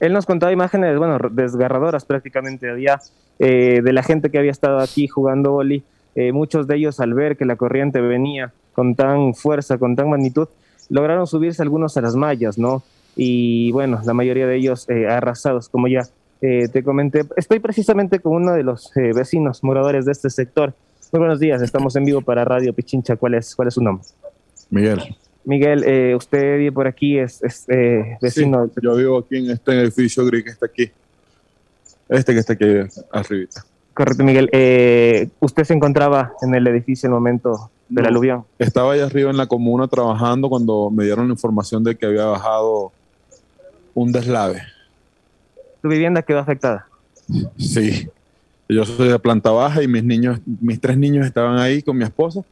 Él 0.00 0.12
nos 0.12 0.26
contaba 0.26 0.52
imágenes, 0.52 0.98
bueno, 0.98 1.18
desgarradoras 1.30 2.04
prácticamente, 2.04 2.70
había 2.70 3.00
de 3.38 3.92
la 3.92 4.02
gente 4.04 4.30
que 4.30 4.38
había 4.38 4.52
estado 4.52 4.78
aquí 4.78 5.08
jugando 5.08 5.50
boli 5.50 5.82
eh, 6.14 6.32
muchos 6.32 6.66
de 6.66 6.76
ellos 6.76 7.00
al 7.00 7.14
ver 7.14 7.36
que 7.36 7.44
la 7.44 7.56
corriente 7.56 8.00
venía 8.00 8.52
con 8.72 8.94
tan 8.94 9.34
fuerza, 9.34 9.78
con 9.78 9.96
tan 9.96 10.10
magnitud, 10.10 10.48
lograron 10.88 11.26
subirse 11.26 11.62
algunos 11.62 11.96
a 11.96 12.00
las 12.00 12.14
mallas, 12.14 12.58
¿no? 12.58 12.82
Y 13.16 13.72
bueno, 13.72 14.00
la 14.04 14.14
mayoría 14.14 14.46
de 14.46 14.56
ellos 14.56 14.88
eh, 14.88 15.06
arrasados, 15.06 15.68
como 15.68 15.88
ya 15.88 16.08
eh, 16.40 16.68
te 16.68 16.82
comenté. 16.82 17.22
Estoy 17.36 17.60
precisamente 17.60 18.20
con 18.20 18.34
uno 18.34 18.52
de 18.52 18.62
los 18.62 18.90
vecinos 18.94 19.62
moradores 19.62 20.04
de 20.04 20.12
este 20.12 20.30
sector. 20.30 20.74
Muy 21.12 21.20
buenos 21.20 21.38
días, 21.38 21.62
estamos 21.62 21.94
en 21.96 22.04
vivo 22.04 22.20
para 22.20 22.44
Radio 22.44 22.72
Pichincha. 22.72 23.16
¿Cuál 23.16 23.34
es, 23.34 23.54
cuál 23.54 23.68
es 23.68 23.74
su 23.74 23.82
nombre? 23.82 24.06
Miguel. 24.70 25.16
Miguel, 25.44 26.14
usted 26.16 26.58
vive 26.58 26.72
por 26.72 26.86
aquí, 26.86 27.18
es, 27.18 27.40
vecino. 28.20 28.70
yo 28.82 28.96
vivo 28.96 29.18
aquí 29.18 29.36
en 29.36 29.50
este 29.50 29.72
edificio 29.82 30.24
gris 30.24 30.44
que 30.44 30.50
está 30.50 30.66
aquí. 30.66 30.90
Este 32.08 32.32
que 32.32 32.38
está 32.40 32.52
aquí 32.54 32.64
arribita. 33.12 33.64
Correcto, 33.94 34.24
Miguel. 34.24 34.50
Eh, 34.52 35.28
¿Usted 35.40 35.64
se 35.64 35.72
encontraba 35.72 36.32
en 36.42 36.54
el 36.54 36.66
edificio 36.66 37.06
en 37.06 37.12
el 37.12 37.14
momento 37.14 37.70
de 37.88 38.02
la 38.02 38.08
aluvión? 38.08 38.44
Estaba 38.58 38.92
allá 38.92 39.06
arriba 39.06 39.30
en 39.30 39.36
la 39.36 39.46
comuna 39.46 39.86
trabajando 39.86 40.48
cuando 40.48 40.90
me 40.90 41.04
dieron 41.04 41.28
la 41.28 41.34
información 41.34 41.84
de 41.84 41.94
que 41.96 42.06
había 42.06 42.24
bajado 42.24 42.92
un 43.94 44.10
deslave. 44.10 44.62
¿Tu 45.80 45.88
vivienda 45.88 46.22
quedó 46.22 46.40
afectada? 46.40 46.88
Sí. 47.56 48.08
Yo 48.68 48.84
soy 48.84 49.08
de 49.08 49.18
planta 49.18 49.50
baja 49.50 49.82
y 49.82 49.88
mis 49.88 50.02
niños, 50.02 50.40
mis 50.44 50.80
tres 50.80 50.98
niños 50.98 51.26
estaban 51.26 51.58
ahí 51.58 51.82
con 51.82 51.96
mi 51.96 52.04
esposa 52.04 52.42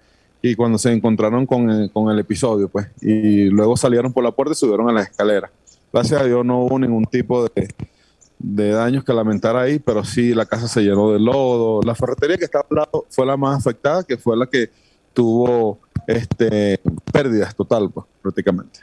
y 0.42 0.54
cuando 0.54 0.78
se 0.78 0.92
encontraron 0.92 1.46
con 1.46 1.70
el, 1.70 1.90
con 1.90 2.10
el 2.10 2.18
episodio, 2.18 2.68
pues, 2.68 2.86
y 3.00 3.44
luego 3.44 3.76
salieron 3.76 4.12
por 4.12 4.22
la 4.22 4.30
puerta 4.30 4.52
y 4.52 4.56
subieron 4.56 4.88
a 4.90 4.92
la 4.92 5.02
escalera. 5.02 5.50
Gracias 5.92 6.20
a 6.20 6.24
Dios 6.24 6.44
no 6.44 6.64
hubo 6.64 6.78
ningún 6.78 7.04
tipo 7.04 7.44
de, 7.44 7.68
de 8.42 8.70
daños 8.70 9.04
que 9.04 9.12
lamentar 9.12 9.56
ahí, 9.56 9.78
pero 9.78 10.04
sí 10.04 10.34
la 10.34 10.46
casa 10.46 10.66
se 10.68 10.82
llenó 10.82 11.12
de 11.12 11.20
lodo. 11.20 11.80
La 11.82 11.94
ferretería 11.94 12.36
que 12.36 12.44
estaba 12.44 12.66
al 12.68 12.76
lado 12.76 13.06
fue 13.08 13.24
la 13.24 13.36
más 13.36 13.58
afectada, 13.58 14.04
que 14.04 14.18
fue 14.18 14.36
la 14.36 14.46
que 14.46 14.70
tuvo 15.12 15.78
este, 16.06 16.80
pérdidas 17.12 17.54
total, 17.54 17.90
pues, 17.90 18.06
prácticamente. 18.20 18.80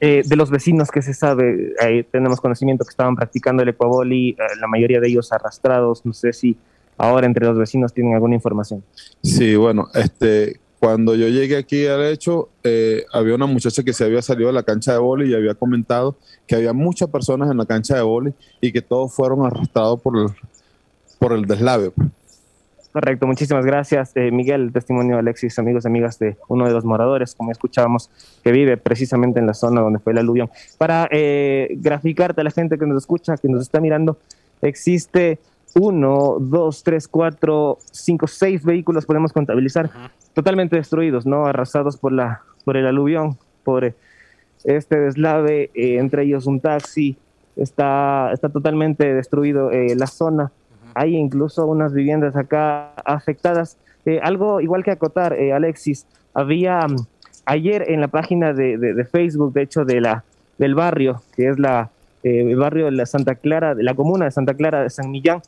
Eh, 0.00 0.22
de 0.24 0.36
los 0.36 0.50
vecinos 0.50 0.90
que 0.90 1.02
se 1.02 1.12
sabe, 1.12 1.74
ahí 1.80 2.04
tenemos 2.04 2.40
conocimiento 2.40 2.84
que 2.84 2.90
estaban 2.90 3.16
practicando 3.16 3.62
el 3.62 3.70
ecuaboli, 3.70 4.30
eh, 4.30 4.36
la 4.60 4.68
mayoría 4.68 5.00
de 5.00 5.08
ellos 5.08 5.32
arrastrados, 5.32 6.06
no 6.06 6.12
sé 6.12 6.32
si 6.32 6.56
ahora 6.96 7.26
entre 7.26 7.46
los 7.46 7.58
vecinos 7.58 7.92
tienen 7.92 8.14
alguna 8.14 8.34
información. 8.34 8.84
Sí, 9.22 9.56
bueno, 9.56 9.88
este, 9.94 10.60
cuando 10.78 11.14
yo 11.14 11.28
llegué 11.28 11.56
aquí 11.56 11.86
al 11.86 12.04
hecho, 12.04 12.50
eh, 12.62 13.04
había 13.12 13.34
una 13.34 13.46
muchacha 13.46 13.82
que 13.82 13.92
se 13.92 14.04
había 14.04 14.22
salido 14.22 14.48
de 14.48 14.54
la 14.54 14.62
cancha 14.62 14.92
de 14.92 14.98
boli 14.98 15.30
y 15.30 15.34
había 15.34 15.54
comentado 15.54 16.16
que 16.46 16.54
había 16.54 16.72
muchas 16.72 17.08
personas 17.08 17.50
en 17.50 17.56
la 17.56 17.66
cancha 17.66 17.96
de 17.96 18.02
boli 18.02 18.32
y 18.60 18.72
que 18.72 18.80
todos 18.80 19.12
fueron 19.12 19.44
arrastrados 19.44 20.00
por 20.00 20.16
el, 20.16 20.28
por 21.18 21.32
el 21.32 21.46
deslave. 21.46 21.90
Correcto, 22.92 23.26
muchísimas 23.26 23.66
gracias, 23.66 24.12
eh, 24.16 24.30
Miguel. 24.30 24.62
El 24.62 24.72
testimonio 24.72 25.16
de 25.16 25.20
Alexis, 25.20 25.58
amigos 25.58 25.84
y 25.84 25.88
amigas 25.88 26.18
de 26.18 26.36
uno 26.48 26.66
de 26.66 26.72
los 26.72 26.84
moradores, 26.84 27.34
como 27.34 27.52
escuchábamos, 27.52 28.10
que 28.42 28.50
vive 28.50 28.76
precisamente 28.76 29.40
en 29.40 29.46
la 29.46 29.54
zona 29.54 29.80
donde 29.82 29.98
fue 29.98 30.12
el 30.12 30.18
aluvión. 30.18 30.48
Para 30.78 31.08
eh, 31.10 31.76
graficarte 31.76 32.40
a 32.40 32.44
la 32.44 32.50
gente 32.50 32.78
que 32.78 32.86
nos 32.86 33.02
escucha, 33.02 33.36
que 33.36 33.48
nos 33.48 33.62
está 33.62 33.80
mirando, 33.80 34.18
existe 34.62 35.38
uno, 35.74 36.36
dos, 36.40 36.82
tres, 36.82 37.08
cuatro, 37.08 37.78
cinco, 37.90 38.26
seis 38.26 38.64
vehículos, 38.64 39.06
podemos 39.06 39.32
contabilizar, 39.32 39.90
totalmente 40.34 40.76
destruidos, 40.76 41.26
¿no? 41.26 41.46
Arrasados 41.46 41.96
por, 41.96 42.12
la, 42.12 42.42
por 42.64 42.76
el 42.76 42.86
aluvión, 42.86 43.36
por 43.64 43.94
este 44.64 44.98
deslave, 44.98 45.70
eh, 45.74 45.98
entre 45.98 46.24
ellos 46.24 46.46
un 46.46 46.60
taxi, 46.60 47.16
está, 47.56 48.30
está 48.32 48.48
totalmente 48.48 49.14
destruido 49.14 49.70
eh, 49.70 49.94
la 49.96 50.06
zona. 50.06 50.52
Hay 50.94 51.16
incluso 51.16 51.66
unas 51.66 51.92
viviendas 51.92 52.34
acá 52.36 52.92
afectadas. 53.04 53.76
Eh, 54.04 54.20
algo 54.22 54.60
igual 54.60 54.84
que 54.84 54.90
acotar, 54.90 55.32
Alexis, 55.32 56.06
había 56.34 56.86
mm, 56.86 56.96
ayer 57.44 57.90
en 57.90 58.00
la 58.00 58.08
página 58.08 58.52
de, 58.52 58.78
de, 58.78 59.04
Facebook, 59.04 59.52
de 59.52 59.62
hecho, 59.62 59.84
de 59.84 60.00
la, 60.00 60.24
del 60.56 60.74
barrio, 60.74 61.22
que 61.36 61.48
es 61.48 61.58
la, 61.58 61.90
el 62.22 62.56
barrio 62.56 62.86
de 62.86 62.92
la 62.92 63.06
Santa 63.06 63.34
Clara, 63.36 63.74
de 63.74 63.82
la 63.82 63.94
comuna 63.94 64.24
de 64.24 64.30
Santa 64.30 64.54
Clara 64.54 64.82
de 64.82 64.90
San 64.90 65.10
Millán, 65.10 65.40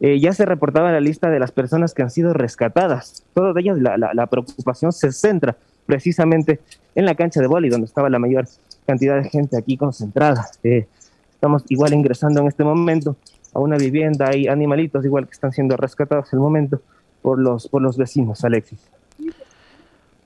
ya 0.00 0.32
se 0.32 0.46
reportaba 0.46 0.92
la 0.92 1.00
lista 1.00 1.28
de 1.28 1.38
las 1.38 1.52
personas 1.52 1.92
que 1.92 2.02
han 2.02 2.10
sido 2.10 2.32
rescatadas. 2.32 3.22
Todas 3.34 3.54
ellas, 3.58 3.78
la, 3.78 4.26
preocupación 4.26 4.92
se 4.92 5.12
centra 5.12 5.56
precisamente 5.86 6.60
en 6.94 7.04
la 7.04 7.14
cancha 7.14 7.40
de 7.40 7.46
boli, 7.46 7.68
donde 7.68 7.86
estaba 7.86 8.08
la 8.08 8.18
mayor 8.18 8.46
cantidad 8.86 9.22
de 9.22 9.28
gente 9.28 9.58
aquí 9.58 9.76
concentrada. 9.76 10.46
Eh, 10.62 10.86
estamos 11.34 11.64
igual 11.68 11.92
ingresando 11.92 12.40
en 12.40 12.46
este 12.46 12.64
momento 12.64 13.16
a 13.52 13.60
una 13.60 13.76
vivienda, 13.76 14.28
hay 14.28 14.46
animalitos 14.46 15.04
igual 15.04 15.26
que 15.26 15.32
están 15.32 15.52
siendo 15.52 15.76
rescatados 15.76 16.32
el 16.32 16.38
momento 16.38 16.80
por 17.22 17.38
los, 17.38 17.68
por 17.68 17.82
los 17.82 17.96
vecinos, 17.96 18.44
Alexis. 18.44 18.80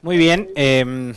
Muy 0.03 0.19
bien. 0.19 0.49
Em, 0.55 1.15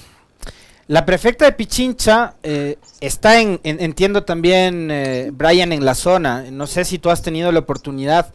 la 0.87 1.05
prefecta 1.05 1.45
de 1.45 1.51
Pichincha 1.51 2.35
eh, 2.43 2.77
está 3.01 3.41
en, 3.41 3.59
entiendo 3.63 4.23
también, 4.23 4.89
eh, 4.89 5.31
Brian, 5.33 5.73
en 5.73 5.83
la 5.83 5.95
zona. 5.95 6.45
No 6.49 6.65
sé 6.65 6.85
si 6.85 6.97
tú 6.97 7.09
has 7.09 7.21
tenido 7.21 7.51
la 7.51 7.59
oportunidad 7.59 8.33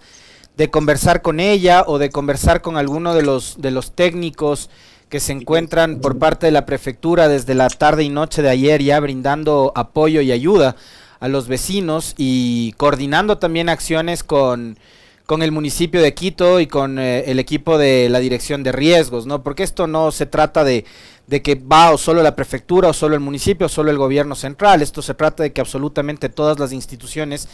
de 0.59 0.69
conversar 0.69 1.23
con 1.23 1.41
ella 1.41 1.85
o 1.87 1.99
de 1.99 2.11
conversar 2.11 2.61
con 2.61 2.77
alguno 2.77 3.15
de 3.15 3.23
los, 3.23 3.57
de 3.61 3.71
los 3.71 3.93
técnicos 3.93 4.69
que 5.09 5.19
se 5.19 5.33
encuentran 5.33 6.01
por 6.01 6.19
parte 6.19 6.47
de 6.47 6.53
la 6.53 6.67
prefectura 6.67 7.29
desde 7.29 7.55
la 7.55 7.69
tarde 7.69 8.05
y 8.05 8.11
noche 8.11 8.43
de 8.43 8.51
ayer 8.51 8.83
ya 8.83 9.01
brindando 9.01 9.73
apoyo 9.75 10.21
y 10.21 10.31
ayuda 10.31 10.77
a 11.21 11.29
los 11.29 11.49
vecinos 11.49 12.15
y 12.19 12.73
coordinando 12.73 13.39
también 13.39 13.71
acciones 13.71 14.25
con, 14.25 14.77
con 15.27 15.43
el 15.43 15.53
municipio 15.53 16.03
de 16.03 16.15
Quito 16.15 16.61
y 16.61 16.67
con 16.67 16.99
eh, 16.99 17.25
el 17.27 17.39
equipo 17.39 17.79
de 17.79 18.09
la 18.09 18.19
dirección 18.19 18.63
de 18.63 18.73
riesgos, 18.73 19.27
¿no? 19.27 19.43
Porque 19.43 19.63
esto 19.63 19.87
no 19.87 20.11
se 20.11 20.27
trata 20.27 20.65
de, 20.65 20.85
de 21.27 21.43
que 21.43 21.55
va 21.55 21.93
o 21.93 21.99
solo 21.99 22.23
la 22.23 22.37
prefectura 22.37 22.89
o 22.89 22.93
solo 22.93 23.15
el 23.15 23.21
municipio 23.21 23.67
o 23.67 23.71
solo 23.71 23.91
el 23.91 23.99
gobierno 23.99 24.35
central, 24.35 24.83
esto 24.83 25.03
se 25.03 25.15
trata 25.15 25.43
de 25.43 25.53
que 25.53 25.61
absolutamente 25.61 26.29
todas 26.29 26.59
las 26.59 26.73
instituciones 26.73 27.49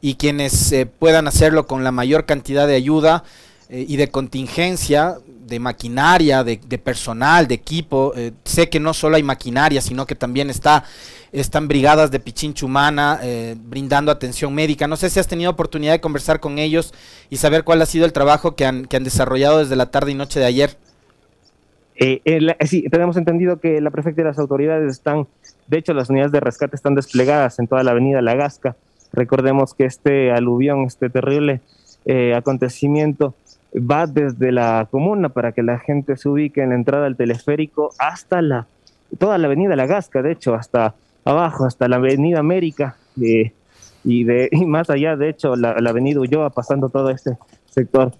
y 0.00 0.14
quienes 0.14 0.72
eh, 0.72 0.86
puedan 0.86 1.28
hacerlo 1.28 1.66
con 1.66 1.84
la 1.84 1.92
mayor 1.92 2.24
cantidad 2.24 2.66
de 2.66 2.74
ayuda 2.74 3.24
eh, 3.68 3.84
y 3.86 3.96
de 3.96 4.10
contingencia 4.10 5.18
de 5.46 5.58
maquinaria, 5.58 6.44
de, 6.44 6.56
personal, 6.78 7.48
de 7.48 7.54
equipo. 7.54 8.12
Eh, 8.16 8.32
sé 8.44 8.68
que 8.68 8.80
no 8.80 8.94
solo 8.94 9.16
hay 9.16 9.22
maquinaria, 9.22 9.80
sino 9.80 10.06
que 10.06 10.14
también 10.14 10.48
está, 10.48 10.84
están 11.32 11.68
brigadas 11.68 12.10
de 12.10 12.20
Pichinchumana 12.20 13.20
eh, 13.22 13.56
brindando 13.58 14.10
atención 14.10 14.54
médica. 14.54 14.86
No 14.86 14.96
sé 14.96 15.10
si 15.10 15.20
has 15.20 15.28
tenido 15.28 15.50
oportunidad 15.50 15.92
de 15.92 16.00
conversar 16.00 16.40
con 16.40 16.58
ellos 16.58 16.92
y 17.28 17.36
saber 17.36 17.64
cuál 17.64 17.82
ha 17.82 17.86
sido 17.86 18.04
el 18.04 18.12
trabajo 18.12 18.56
que 18.56 18.66
han, 18.66 18.84
que 18.84 18.96
han 18.96 19.04
desarrollado 19.04 19.58
desde 19.58 19.76
la 19.76 19.90
tarde 19.90 20.12
y 20.12 20.14
noche 20.14 20.40
de 20.40 20.46
ayer. 20.46 20.76
Eh, 21.96 22.22
sí, 22.66 22.88
tenemos 22.90 23.16
entendido 23.16 23.60
que 23.60 23.80
la 23.80 23.90
prefecta 23.90 24.22
y 24.22 24.24
las 24.24 24.38
autoridades 24.38 24.90
están, 24.90 25.26
de 25.66 25.78
hecho 25.78 25.92
las 25.92 26.08
unidades 26.08 26.32
de 26.32 26.40
rescate 26.40 26.74
están 26.74 26.94
desplegadas 26.94 27.58
en 27.58 27.68
toda 27.68 27.82
la 27.82 27.90
avenida 27.90 28.22
La 28.22 28.34
Gasca. 28.34 28.76
Recordemos 29.12 29.74
que 29.74 29.84
este 29.84 30.32
aluvión, 30.32 30.84
este 30.84 31.10
terrible 31.10 31.60
acontecimiento, 32.34 33.34
va 33.74 34.06
desde 34.06 34.50
la 34.50 34.88
comuna 34.90 35.28
para 35.28 35.52
que 35.52 35.62
la 35.62 35.78
gente 35.78 36.16
se 36.16 36.28
ubique 36.28 36.62
en 36.62 36.70
la 36.70 36.74
entrada 36.74 37.06
al 37.06 37.16
teleférico 37.16 37.92
hasta 37.98 38.40
la 38.40 38.66
toda 39.18 39.38
la 39.38 39.46
avenida 39.46 39.76
La 39.76 39.86
Gasca, 39.86 40.22
de 40.22 40.32
hecho, 40.32 40.54
hasta 40.54 40.94
abajo, 41.24 41.64
hasta 41.64 41.88
la 41.88 41.96
avenida 41.96 42.38
América 42.38 42.96
eh, 43.20 43.52
y, 44.04 44.24
de, 44.24 44.50
más 44.66 44.90
allá, 44.90 45.16
de 45.16 45.28
hecho, 45.30 45.56
la, 45.56 45.70
avenida 45.70 46.20
Ulloa, 46.20 46.50
pasando 46.50 46.88
todo 46.88 47.10
este 47.10 47.36
sector. 47.66 48.12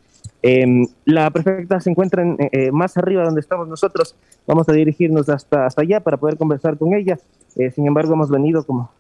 Em, 0.43 0.87
la 1.05 1.31
prefecta 1.31 1.81
se 1.81 1.91
encuentra 1.91 2.23
en, 2.23 2.37
eh, 2.53 2.71
más 2.73 2.97
arriba 2.97 3.25
donde 3.25 3.41
estamos 3.41 3.69
nosotros. 3.69 4.17
Vamos 4.47 4.69
a 4.69 4.73
dirigirnos 4.73 5.29
hasta, 5.29 5.69
allá 5.77 6.01
para 6.01 6.17
poder 6.17 6.37
conversar 6.37 6.79
con 6.79 6.95
ella. 6.95 7.19
Eh, 7.57 7.71
sin 7.71 7.87
embargo, 7.87 8.15
hemos 8.15 8.31
venido 8.31 8.65
como 8.65 8.91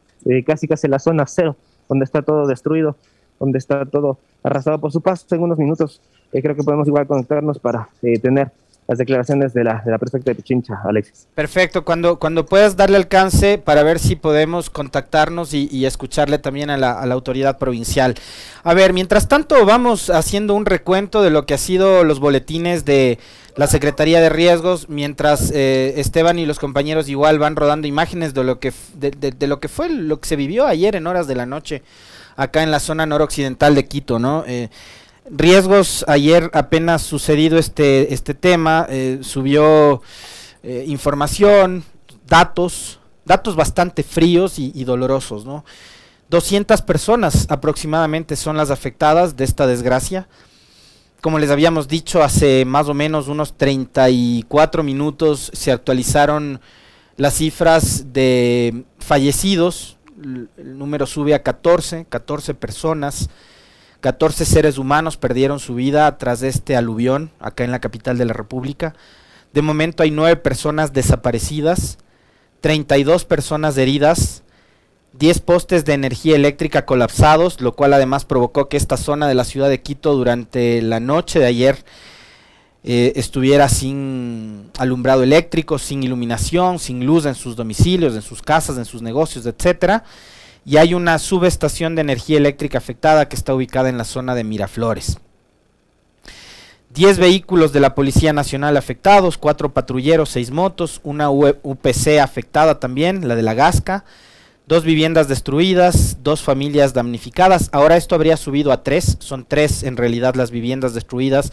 casi 0.46 0.68
casi 0.68 0.86
la 0.86 0.98
zona 0.98 1.24
cero, 1.26 1.56
donde 1.88 2.04
está 2.04 2.20
todo 2.20 2.46
destruido, 2.46 2.94
donde 3.38 3.56
está 3.56 3.86
todo 3.86 4.18
arrasado 4.42 4.78
por 4.78 4.92
su 4.92 5.00
paso. 5.00 5.24
En 5.34 5.42
unos 5.42 5.56
minutos 5.56 6.02
creo 6.30 6.54
que 6.54 6.62
podemos 6.62 6.86
igual 6.86 7.06
conectarnos 7.06 7.58
para 7.58 7.88
tener 8.20 8.52
las 8.90 8.98
declaraciones 8.98 9.54
de 9.54 9.62
la, 9.62 9.80
de 9.84 9.92
la 9.92 9.98
de 9.98 10.34
Pichincha, 10.34 10.80
Alexis. 10.84 11.28
Perfecto, 11.36 11.84
cuando, 11.84 12.18
cuando 12.18 12.44
puedas 12.44 12.74
darle 12.74 12.96
alcance 12.96 13.56
para 13.56 13.84
ver 13.84 14.00
si 14.00 14.16
podemos 14.16 14.68
contactarnos 14.68 15.54
y, 15.54 15.86
escucharle 15.86 16.38
también 16.38 16.70
a 16.70 16.76
la, 16.76 17.00
a 17.00 17.06
la, 17.06 17.14
autoridad 17.14 17.56
provincial. 17.56 18.16
A 18.64 18.74
ver, 18.74 18.92
mientras 18.92 19.28
tanto 19.28 19.64
vamos 19.64 20.10
haciendo 20.10 20.54
un 20.54 20.66
recuento 20.66 21.22
de 21.22 21.30
lo 21.30 21.46
que 21.46 21.54
ha 21.54 21.58
sido 21.58 22.02
los 22.02 22.18
boletines 22.18 22.84
de 22.84 23.20
la 23.54 23.68
Secretaría 23.68 24.20
de 24.20 24.28
Riesgos, 24.28 24.88
mientras 24.88 25.52
eh, 25.54 25.94
Esteban 25.98 26.40
y 26.40 26.46
los 26.46 26.58
compañeros 26.58 27.08
igual 27.08 27.38
van 27.38 27.54
rodando 27.54 27.86
imágenes 27.86 28.34
de 28.34 28.42
lo 28.42 28.58
que 28.58 28.72
de, 28.94 29.12
de, 29.12 29.46
lo 29.46 29.60
que 29.60 29.68
fue 29.68 29.88
lo 29.88 30.18
que 30.18 30.28
se 30.28 30.34
vivió 30.34 30.66
ayer 30.66 30.96
en 30.96 31.06
horas 31.06 31.28
de 31.28 31.36
la 31.36 31.46
noche 31.46 31.82
acá 32.36 32.62
en 32.62 32.70
la 32.70 32.80
zona 32.80 33.06
noroccidental 33.06 33.74
de 33.74 33.84
Quito, 33.84 34.18
¿no? 34.18 34.44
Eh, 34.46 34.68
riesgos, 35.30 36.04
ayer 36.08 36.50
apenas 36.52 37.02
sucedido 37.02 37.58
este, 37.58 38.12
este 38.12 38.34
tema, 38.34 38.86
eh, 38.88 39.20
subió 39.22 40.02
eh, 40.62 40.84
información, 40.88 41.84
datos, 42.26 42.98
datos 43.24 43.56
bastante 43.56 44.02
fríos 44.02 44.58
y, 44.58 44.84
dolorosos, 44.84 45.44
¿no? 45.44 45.64
200 46.28 46.82
personas 46.82 47.46
aproximadamente 47.48 48.36
son 48.36 48.56
las 48.56 48.70
afectadas 48.70 49.36
de 49.36 49.44
esta 49.44 49.66
desgracia. 49.66 50.28
Como 51.20 51.38
les 51.38 51.50
habíamos 51.50 51.88
dicho, 51.88 52.22
hace 52.22 52.64
más 52.64 52.88
o 52.88 52.94
menos 52.94 53.26
unos 53.26 53.56
34 53.56 54.82
minutos 54.84 55.50
se 55.52 55.72
actualizaron 55.72 56.60
las 57.16 57.34
cifras 57.34 58.12
de 58.12 58.84
fallecidos. 59.00 59.96
El 60.22 60.78
número 60.78 61.06
sube 61.06 61.34
a 61.34 61.42
14, 61.42 62.06
14 62.08 62.54
personas 62.54 63.28
14 64.00 64.44
seres 64.44 64.78
humanos 64.78 65.16
perdieron 65.16 65.60
su 65.60 65.74
vida 65.74 66.16
tras 66.18 66.42
este 66.42 66.76
aluvión 66.76 67.30
acá 67.38 67.64
en 67.64 67.70
la 67.70 67.80
capital 67.80 68.18
de 68.18 68.24
la 68.24 68.32
República. 68.32 68.94
De 69.52 69.62
momento 69.62 70.02
hay 70.02 70.10
9 70.10 70.36
personas 70.36 70.92
desaparecidas, 70.92 71.98
32 72.60 73.24
personas 73.24 73.76
heridas, 73.76 74.42
10 75.18 75.40
postes 75.40 75.84
de 75.84 75.92
energía 75.92 76.36
eléctrica 76.36 76.86
colapsados, 76.86 77.60
lo 77.60 77.74
cual 77.74 77.92
además 77.92 78.24
provocó 78.24 78.68
que 78.68 78.76
esta 78.76 78.96
zona 78.96 79.28
de 79.28 79.34
la 79.34 79.44
ciudad 79.44 79.68
de 79.68 79.82
Quito 79.82 80.14
durante 80.14 80.80
la 80.82 81.00
noche 81.00 81.38
de 81.38 81.46
ayer 81.46 81.84
eh, 82.84 83.12
estuviera 83.16 83.68
sin 83.68 84.70
alumbrado 84.78 85.22
eléctrico, 85.22 85.78
sin 85.78 86.02
iluminación, 86.02 86.78
sin 86.78 87.04
luz 87.04 87.26
en 87.26 87.34
sus 87.34 87.56
domicilios, 87.56 88.14
en 88.14 88.22
sus 88.22 88.40
casas, 88.40 88.78
en 88.78 88.84
sus 88.84 89.02
negocios, 89.02 89.44
etcétera 89.46 90.04
y 90.64 90.76
hay 90.76 90.94
una 90.94 91.18
subestación 91.18 91.94
de 91.94 92.02
energía 92.02 92.38
eléctrica 92.38 92.78
afectada 92.78 93.28
que 93.28 93.36
está 93.36 93.54
ubicada 93.54 93.88
en 93.88 93.98
la 93.98 94.04
zona 94.04 94.34
de 94.34 94.44
Miraflores. 94.44 95.18
10 96.92 97.18
vehículos 97.18 97.72
de 97.72 97.78
la 97.78 97.94
Policía 97.94 98.32
Nacional 98.32 98.76
afectados, 98.76 99.38
4 99.38 99.72
patrulleros, 99.72 100.28
6 100.30 100.50
motos, 100.50 101.00
una 101.04 101.30
UPC 101.30 102.18
afectada 102.20 102.80
también, 102.80 103.28
la 103.28 103.36
de 103.36 103.42
la 103.42 103.54
Gasca, 103.54 104.04
dos 104.66 104.82
viviendas 104.84 105.28
destruidas, 105.28 106.18
dos 106.24 106.42
familias 106.42 106.92
damnificadas. 106.92 107.68
Ahora 107.72 107.96
esto 107.96 108.16
habría 108.16 108.36
subido 108.36 108.72
a 108.72 108.82
3, 108.82 109.18
son 109.20 109.46
3 109.46 109.84
en 109.84 109.96
realidad 109.96 110.34
las 110.34 110.50
viviendas 110.50 110.92
destruidas 110.92 111.52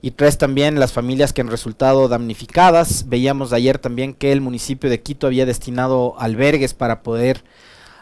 y 0.00 0.12
3 0.12 0.38
también 0.38 0.80
las 0.80 0.92
familias 0.92 1.34
que 1.34 1.42
han 1.42 1.48
resultado 1.48 2.08
damnificadas. 2.08 3.08
Veíamos 3.08 3.52
ayer 3.52 3.78
también 3.78 4.14
que 4.14 4.32
el 4.32 4.40
municipio 4.40 4.88
de 4.88 5.02
Quito 5.02 5.26
había 5.26 5.44
destinado 5.44 6.14
albergues 6.18 6.72
para 6.72 7.02
poder 7.02 7.44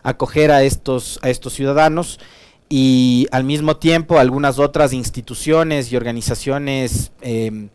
acoger 0.02 0.50
a 0.50 0.62
estos, 0.62 1.18
a 1.22 1.30
estos 1.30 1.52
ciudadanos 1.52 2.18
y 2.68 3.26
al 3.32 3.44
mismo 3.44 3.76
tiempo 3.76 4.18
algunas 4.18 4.58
otras 4.58 4.92
instituciones 4.92 5.92
y 5.92 5.96
organizaciones 5.96 7.10
em, 7.20 7.68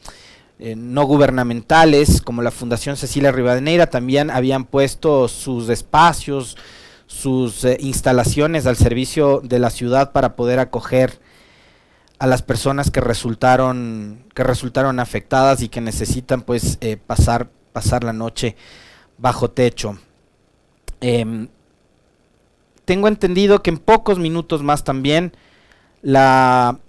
eh, 0.58 0.76
no 0.78 1.04
gubernamentales 1.04 2.22
como 2.22 2.42
la 2.42 2.50
Fundación 2.52 2.96
Cecilia 2.96 3.34
Rivadeneira 3.34 3.88
también 3.88 4.32
habían 4.32 4.64
puesto 4.64 5.28
sus 5.28 5.68
espacios, 5.68 6.56
sus 7.08 7.66
eh, 7.66 7.78
instalaciones 7.82 8.66
al 8.66 8.78
servicio 8.78 9.42
de 9.44 9.60
la 9.60 9.70
ciudad 9.70 10.14
para 10.14 10.38
poder 10.38 10.60
acoger 10.60 11.20
a 12.18 12.26
las 12.26 12.42
personas 12.42 12.90
que 12.90 13.02
resultaron 13.02 14.24
que 14.34 14.46
resultaron 14.46 15.02
afectadas 15.02 15.62
y 15.62 15.68
que 15.68 15.82
necesitan 15.82 16.42
pues 16.42 16.78
eh, 16.80 16.96
pasar 16.96 17.50
pasar 17.74 18.06
la 18.06 18.14
noche 18.14 18.56
bajo 19.18 19.52
techo. 19.52 20.00
Em, 21.02 21.50
tengo 22.86 23.08
entendido 23.08 23.62
que 23.62 23.72
en 23.72 23.78
pocos 23.78 24.20
minutos 24.20 24.64
más 24.64 24.84
también 24.84 25.34
la, 26.02 26.80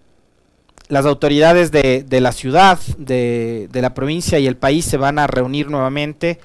las 0.88 1.06
autoridades 1.06 1.72
de, 1.72 2.06
la 2.20 2.32
ciudad, 2.32 2.78
de, 2.98 3.68
la 3.72 3.94
provincia 3.94 4.38
y 4.38 4.46
el 4.46 4.56
país 4.56 4.84
se 4.84 4.96
van 4.96 5.18
a 5.18 5.26
reunir 5.26 5.70
nuevamente. 5.70 6.38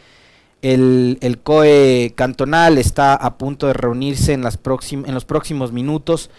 El, 0.61 1.39
COE 1.43 2.13
cantonal 2.15 2.77
está 2.77 3.13
a 3.13 3.37
punto 3.37 3.67
de 3.67 3.73
reunirse 3.73 4.33
en, 4.33 4.43
en 4.43 5.13
los 5.13 5.25
próximos 5.25 5.71
minutos 5.71 6.29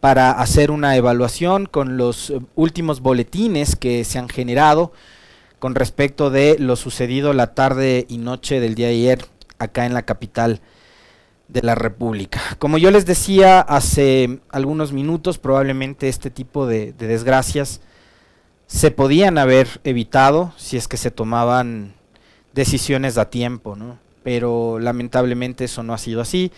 para 0.00 0.32
hacer 0.32 0.70
una 0.70 0.96
evaluación 0.96 1.66
con 1.66 1.96
los 1.96 2.32
últimos 2.54 3.00
boletines 3.00 3.76
que 3.76 4.04
se 4.04 4.18
han 4.18 4.28
generado 4.28 4.92
con 5.58 5.76
respecto 5.76 6.28
de 6.28 6.56
lo 6.58 6.74
sucedido 6.74 7.32
la 7.32 7.54
tarde 7.54 8.04
y 8.08 8.18
noche 8.18 8.58
del 8.58 8.74
día 8.74 8.88
de 8.88 8.94
ayer 8.94 9.24
acá 9.58 9.86
en 9.86 9.94
la 9.94 10.02
capital 10.02 10.60
de 11.52 11.62
la 11.62 11.74
República. 11.74 12.40
Como 12.58 12.78
yo 12.78 12.90
les 12.90 13.04
decía 13.04 13.60
hace 13.60 14.40
algunos 14.50 14.92
minutos, 14.92 15.38
probablemente 15.38 16.08
este 16.08 16.30
tipo 16.30 16.66
de, 16.66 16.92
desgracias 16.92 17.80
se 18.66 18.90
podían 18.90 19.36
haber 19.36 19.80
evitado 19.84 20.52
si 20.56 20.78
es 20.78 20.88
que 20.88 20.96
se 20.96 21.10
tomaban 21.10 21.94
decisiones 22.54 23.18
a 23.18 23.28
tiempo, 23.28 23.76
¿no? 23.76 23.98
Pero 24.22 24.78
lamentablemente 24.78 25.64
eso 25.64 25.82
no 25.82 25.92
ha 25.92 25.98
sido 25.98 26.22
así. 26.22 26.52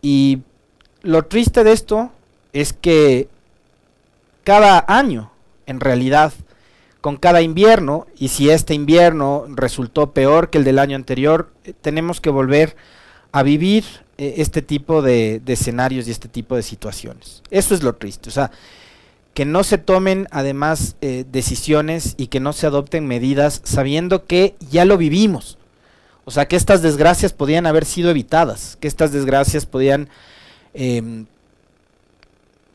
Y 0.00 0.40
lo 1.02 1.24
triste 1.26 1.64
de 1.64 1.72
esto 1.72 2.10
es 2.52 2.72
que 2.72 3.28
cada 4.42 4.84
año, 4.88 5.32
en 5.66 5.80
realidad, 5.80 6.32
con 7.02 7.16
cada 7.16 7.42
invierno, 7.42 8.06
y 8.16 8.28
si 8.28 8.48
este 8.48 8.72
invierno 8.72 9.44
resultó 9.48 10.12
peor 10.12 10.48
que 10.48 10.58
el 10.58 10.64
del 10.64 10.78
año 10.78 10.96
anterior, 10.96 11.50
eh, 11.64 11.74
tenemos 11.78 12.22
que 12.22 12.30
volver 12.30 12.76
a 13.32 13.42
vivir 13.42 14.03
eh, 14.16 14.34
este 14.38 14.62
tipo 14.62 15.02
de, 15.02 15.42
escenarios 15.46 16.06
y 16.06 16.12
este 16.12 16.28
tipo 16.28 16.54
de 16.54 16.62
situaciones. 16.62 17.42
Eso 17.50 17.74
es 17.74 17.82
lo 17.82 17.94
triste, 17.96 18.28
o 18.28 18.32
sea, 18.32 18.52
que 19.34 19.44
no 19.44 19.64
se 19.64 19.78
tomen 19.78 20.28
además 20.30 20.94
eh, 21.00 21.24
decisiones 21.30 22.14
y 22.16 22.28
que 22.28 22.38
no 22.38 22.52
se 22.52 22.68
adopten 22.68 23.08
medidas 23.08 23.60
sabiendo 23.64 24.26
que 24.26 24.54
ya 24.70 24.84
lo 24.84 24.96
vivimos. 24.96 25.58
O 26.24 26.30
sea, 26.30 26.46
que 26.46 26.54
estas 26.54 26.80
desgracias 26.80 27.32
podían 27.32 27.66
haber 27.66 27.84
sido 27.84 28.10
evitadas, 28.10 28.76
que 28.80 28.86
estas 28.86 29.10
desgracias 29.10 29.66
podían, 29.66 30.08
em, 30.72 31.26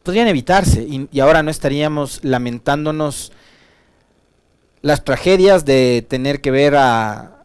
podrían 0.03 0.27
evitarse 0.27 0.83
y, 0.83 1.19
ahora 1.21 1.41
no 1.41 1.49
estaríamos 1.49 2.19
lamentándonos 2.23 3.31
las 4.81 5.05
tragedias 5.05 5.63
de 5.63 6.05
tener 6.07 6.41
que 6.41 6.51
ver 6.51 6.75
a, 6.75 7.43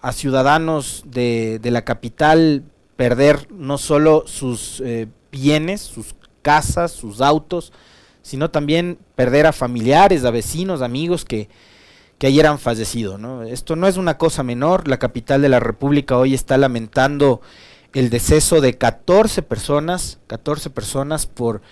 a 0.00 0.12
ciudadanos 0.12 1.04
de, 1.06 1.58
de, 1.60 1.70
la 1.70 1.84
capital 1.84 2.64
perder 2.96 3.50
no 3.52 3.78
solo 3.78 4.24
sus 4.26 4.80
eh, 4.84 5.08
bienes, 5.30 5.80
sus 5.80 6.14
casas, 6.42 6.92
sus 6.92 7.20
autos, 7.20 7.72
sino 8.22 8.50
también 8.50 8.98
perder 9.16 9.46
a 9.46 9.52
familiares, 9.52 10.24
a 10.24 10.30
vecinos, 10.30 10.82
amigos 10.82 11.24
que, 11.24 11.48
que 12.18 12.28
ayer 12.28 12.46
han 12.46 12.58
fallecido. 12.58 13.18
¿no? 13.18 13.42
Esto 13.42 13.76
no 13.76 13.86
es 13.88 13.96
una 13.96 14.18
cosa 14.18 14.42
menor, 14.42 14.88
la 14.88 14.98
capital 14.98 15.42
de 15.42 15.48
la 15.48 15.60
República 15.60 16.16
hoy 16.16 16.34
está 16.34 16.56
lamentando 16.56 17.40
el 17.92 18.10
deceso 18.10 18.60
de 18.60 18.76
14 18.76 19.42
personas, 19.42 20.18
14 20.26 20.70
personas 20.70 21.26
por 21.26 21.62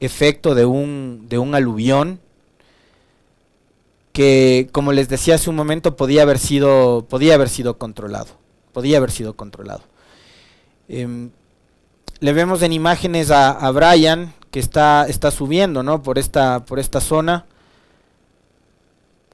efecto 0.00 0.54
de 0.54 0.64
un, 0.64 1.26
de 1.28 1.38
un 1.38 1.54
aluvión 1.54 2.20
que 4.12 4.68
como 4.72 4.92
les 4.92 5.08
decía 5.08 5.36
hace 5.36 5.50
un 5.50 5.56
momento 5.56 5.96
podía 5.96 6.22
haber 6.22 6.38
sido 6.38 7.06
podía 7.08 7.34
haber 7.34 7.48
sido 7.48 7.78
controlado 7.78 8.38
podía 8.72 8.98
haber 8.98 9.10
sido 9.10 9.34
controlado 9.36 9.82
Em, 10.88 11.30
le 12.20 12.32
vemos 12.32 12.62
en 12.62 12.72
imágenes 12.72 13.30
a, 13.30 13.70
Brian 13.70 14.32
que 14.50 14.58
está, 14.58 15.06
está 15.06 15.30
subiendo 15.30 15.82
¿no? 15.82 16.02
por, 16.02 16.18
esta, 16.18 16.64
por 16.64 16.78
esta 16.78 17.00
zona 17.00 17.44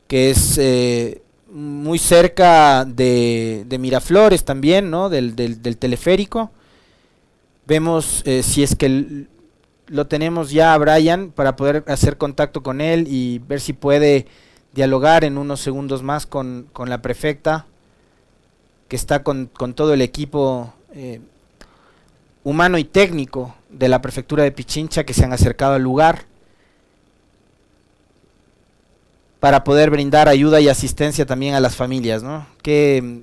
que 0.08 0.30
es 0.30 0.58
eh, 0.58 1.22
muy 1.50 1.98
cerca 1.98 2.84
de, 2.84 3.64
Miraflores 3.78 4.44
también, 4.44 4.90
¿no? 4.90 5.08
del, 5.08 5.34
del, 5.36 5.76
teleférico. 5.78 6.50
Vemos 7.66 8.22
eh, 8.26 8.42
si 8.42 8.62
es 8.62 8.74
que 8.74 9.26
lo 9.86 10.06
tenemos 10.06 10.50
ya 10.50 10.74
a 10.74 10.78
Brian 10.78 11.30
para 11.30 11.56
poder 11.56 11.84
hacer 11.86 12.18
contacto 12.18 12.62
con 12.62 12.80
él 12.80 13.06
y 13.08 13.38
ver 13.38 13.60
si 13.60 13.72
puede 13.72 14.26
dialogar 14.74 15.24
en 15.24 15.38
unos 15.38 15.60
segundos 15.60 16.02
más 16.02 16.26
con, 16.26 16.66
con 16.72 16.90
la 16.90 17.00
prefecta 17.00 17.66
que 18.88 18.96
está 18.96 19.22
con, 19.22 19.46
con 19.46 19.74
todo 19.74 19.94
el 19.94 20.02
equipo 20.02 20.74
eh, 20.92 21.20
humano 22.44 22.78
y 22.78 22.84
técnico 22.84 23.54
de 23.70 23.88
la 23.88 24.00
prefectura 24.00 24.44
de 24.44 24.52
Pichincha 24.52 25.04
que 25.04 25.14
se 25.14 25.24
han 25.24 25.32
acercado 25.32 25.74
al 25.74 25.82
lugar 25.82 26.26
para 29.40 29.64
poder 29.64 29.90
brindar 29.90 30.28
ayuda 30.28 30.60
y 30.60 30.68
asistencia 30.68 31.26
también 31.26 31.54
a 31.54 31.60
las 31.60 31.74
familias, 31.74 32.22
¿no? 32.22 32.46
Que, 32.62 33.22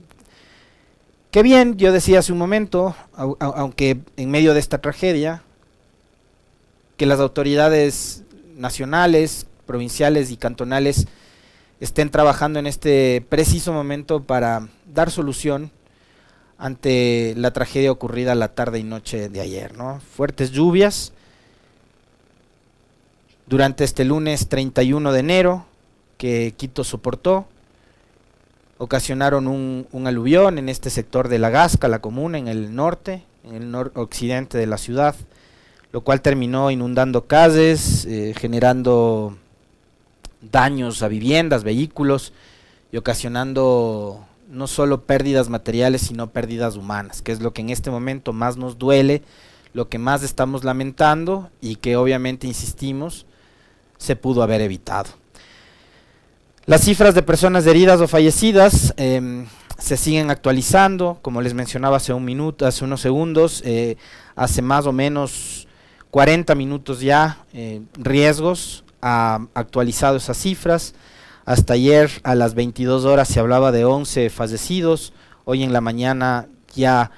bien, 1.41 1.77
yo 1.77 1.91
decía 1.91 2.19
hace 2.19 2.31
un 2.31 2.38
momento, 2.38 2.95
aunque 3.39 4.01
en 4.17 4.29
medio 4.29 4.53
de 4.53 4.60
esta 4.60 4.81
tragedia, 4.81 5.41
que 6.97 7.05
las 7.07 7.19
autoridades 7.19 8.23
nacionales, 8.55 9.47
provinciales 9.65 10.29
y 10.29 10.38
cantonales 10.38 11.07
estén 11.79 12.12
trabajando 12.12 12.60
en 12.60 12.67
este 12.67 13.25
preciso 13.27 13.73
momento 13.73 14.21
para 14.21 14.67
dar 14.93 15.10
solución 15.10 15.71
ante 16.62 17.34
la 17.38 17.52
tragedia 17.52 17.91
ocurrida 17.91 18.36
la 18.36 18.50
tarde 18.50 18.78
y 18.78 18.84
noche 18.84 19.30
de 19.30 19.41
ayer. 19.41 19.76
¿no? 19.76 20.00
Fuertes 20.15 20.52
lluvias 20.52 21.12
durante 23.47 23.84
este 23.84 24.06
lunes 24.06 24.47
31 24.47 25.12
de 25.12 25.19
enero 25.19 25.65
que 26.19 26.54
Quito 26.56 26.84
soportó, 26.84 27.47
ocasionaron 28.78 29.47
un, 29.47 30.08
aluvión 30.08 30.60
en 30.60 30.69
este 30.69 30.91
sector 30.91 31.30
de 31.30 31.39
La 31.39 31.50
Gasca, 31.50 31.88
la 31.88 32.00
comuna, 32.00 32.38
en 32.38 32.47
el 32.47 32.76
norte, 32.76 33.24
en 33.43 33.56
el 33.56 33.71
noroccidente 33.71 34.60
de 34.60 34.67
la 34.67 34.78
ciudad, 34.78 35.15
lo 35.91 36.02
cual 36.02 36.21
terminó 36.21 36.69
inundando 36.69 37.26
calles, 37.26 38.06
eh, 38.06 38.36
generando 38.38 39.36
daños 40.41 41.02
a 41.02 41.08
viviendas, 41.08 41.63
vehículos 41.63 42.34
y 42.91 42.97
ocasionando 42.97 44.28
no 44.51 44.67
solo 44.67 45.05
pérdidas 45.05 45.49
materiales, 45.49 46.01
sino 46.01 46.31
pérdidas 46.31 46.75
humanas, 46.75 47.21
que 47.21 47.31
es 47.31 47.41
lo 47.41 47.53
que 47.53 47.61
en 47.61 47.69
este 47.69 47.89
momento 47.89 48.33
más 48.33 48.57
nos 48.57 48.77
duele, 48.77 49.23
lo 49.73 49.89
que 49.89 49.97
más 49.97 50.23
estamos 50.23 50.63
lamentando 50.63 51.49
y 51.61 51.77
que 51.77 51.95
obviamente, 51.95 52.47
insistimos, 52.47 53.25
se 53.97 54.15
pudo 54.15 54.43
haber 54.43 54.61
evitado. 54.61 55.09
Las 56.65 56.81
cifras 56.81 57.15
de 57.15 57.23
personas 57.23 57.65
heridas 57.65 58.01
o 58.01 58.07
fallecidas 58.07 58.93
em, 58.97 59.47
se 59.79 59.97
siguen 59.97 60.29
actualizando, 60.29 61.17
como 61.21 61.41
les 61.41 61.53
mencionaba 61.53 61.97
hace 61.97 62.13
un 62.13 62.23
minuto, 62.23 62.67
hace 62.67 62.83
unos 62.83 63.01
segundos, 63.01 63.63
eh, 63.65 63.97
hace 64.35 64.61
más 64.61 64.85
o 64.85 64.91
menos 64.91 65.67
40 66.11 66.53
minutos 66.55 67.01
ya, 67.01 67.45
eh, 67.53 67.81
riesgos, 67.93 68.83
ha 69.01 69.47
actualizado 69.53 70.17
esas 70.17 70.37
cifras. 70.37 70.93
Hasta 71.45 71.73
ayer 71.73 72.12
a 72.23 72.36
las 72.36 72.54
22 72.54 73.06
horas 73.06 73.27
se 73.27 73.39
hablaba 73.39 73.71
de 73.71 73.86
11 73.86 74.30
fallecidos, 74.30 75.13
hoy 75.43 75.63
en 75.63 75.73
la 75.73 75.82
mañana 75.82 76.47
ya 76.75 77.12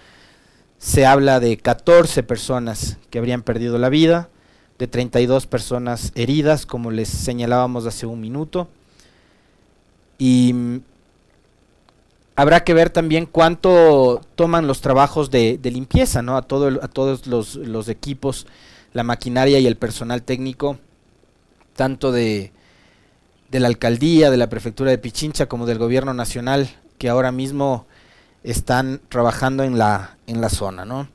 se 0.78 1.06
habla 1.06 1.40
de 1.40 1.58
14 1.58 2.24
personas 2.24 2.98
que 3.10 3.20
habrían 3.20 3.42
perdido 3.42 3.78
la 3.78 3.90
vida, 3.90 4.30
de 4.80 4.88
32 4.88 5.46
personas 5.48 6.12
heridas, 6.16 6.66
como 6.66 6.90
les 6.92 7.10
señalábamos 7.10 7.86
hace 7.86 8.06
un 8.06 8.22
minuto. 8.22 8.70
Y 10.18 10.52
mm, 10.54 10.82
habrá 12.36 12.64
que 12.64 12.74
ver 12.74 12.90
también 12.90 13.26
cuánto 13.26 14.22
toman 14.36 14.68
los 14.68 14.82
trabajos 14.82 15.32
de, 15.32 15.60
limpieza, 15.64 16.22
¿no? 16.22 16.38
A, 16.38 16.42
todo 16.44 16.68
a 16.82 16.88
todos 16.88 17.28
los, 17.28 17.56
los, 17.56 17.90
equipos, 17.90 18.48
la 18.94 19.04
maquinaria 19.04 19.60
y 19.60 19.68
el 19.68 19.76
personal 19.76 20.24
técnico, 20.24 20.80
tanto 21.76 22.12
de, 22.12 22.52
de 23.54 23.60
la 23.60 23.68
alcaldía, 23.68 24.32
de 24.32 24.38
la 24.38 24.50
prefectura 24.50 24.90
de 24.90 24.98
Pichincha, 24.98 25.46
como 25.46 25.68
del 25.68 25.78
gobierno 25.78 26.12
nacional, 26.16 26.70
que 26.98 27.08
ahora 27.08 27.32
mismo 27.32 27.86
están 28.44 29.00
trabajando 29.10 29.64
en 29.64 29.78
la, 29.78 30.18
en 30.26 30.42
la 30.42 30.50
zona, 30.50 30.86
¿no? 30.86 31.08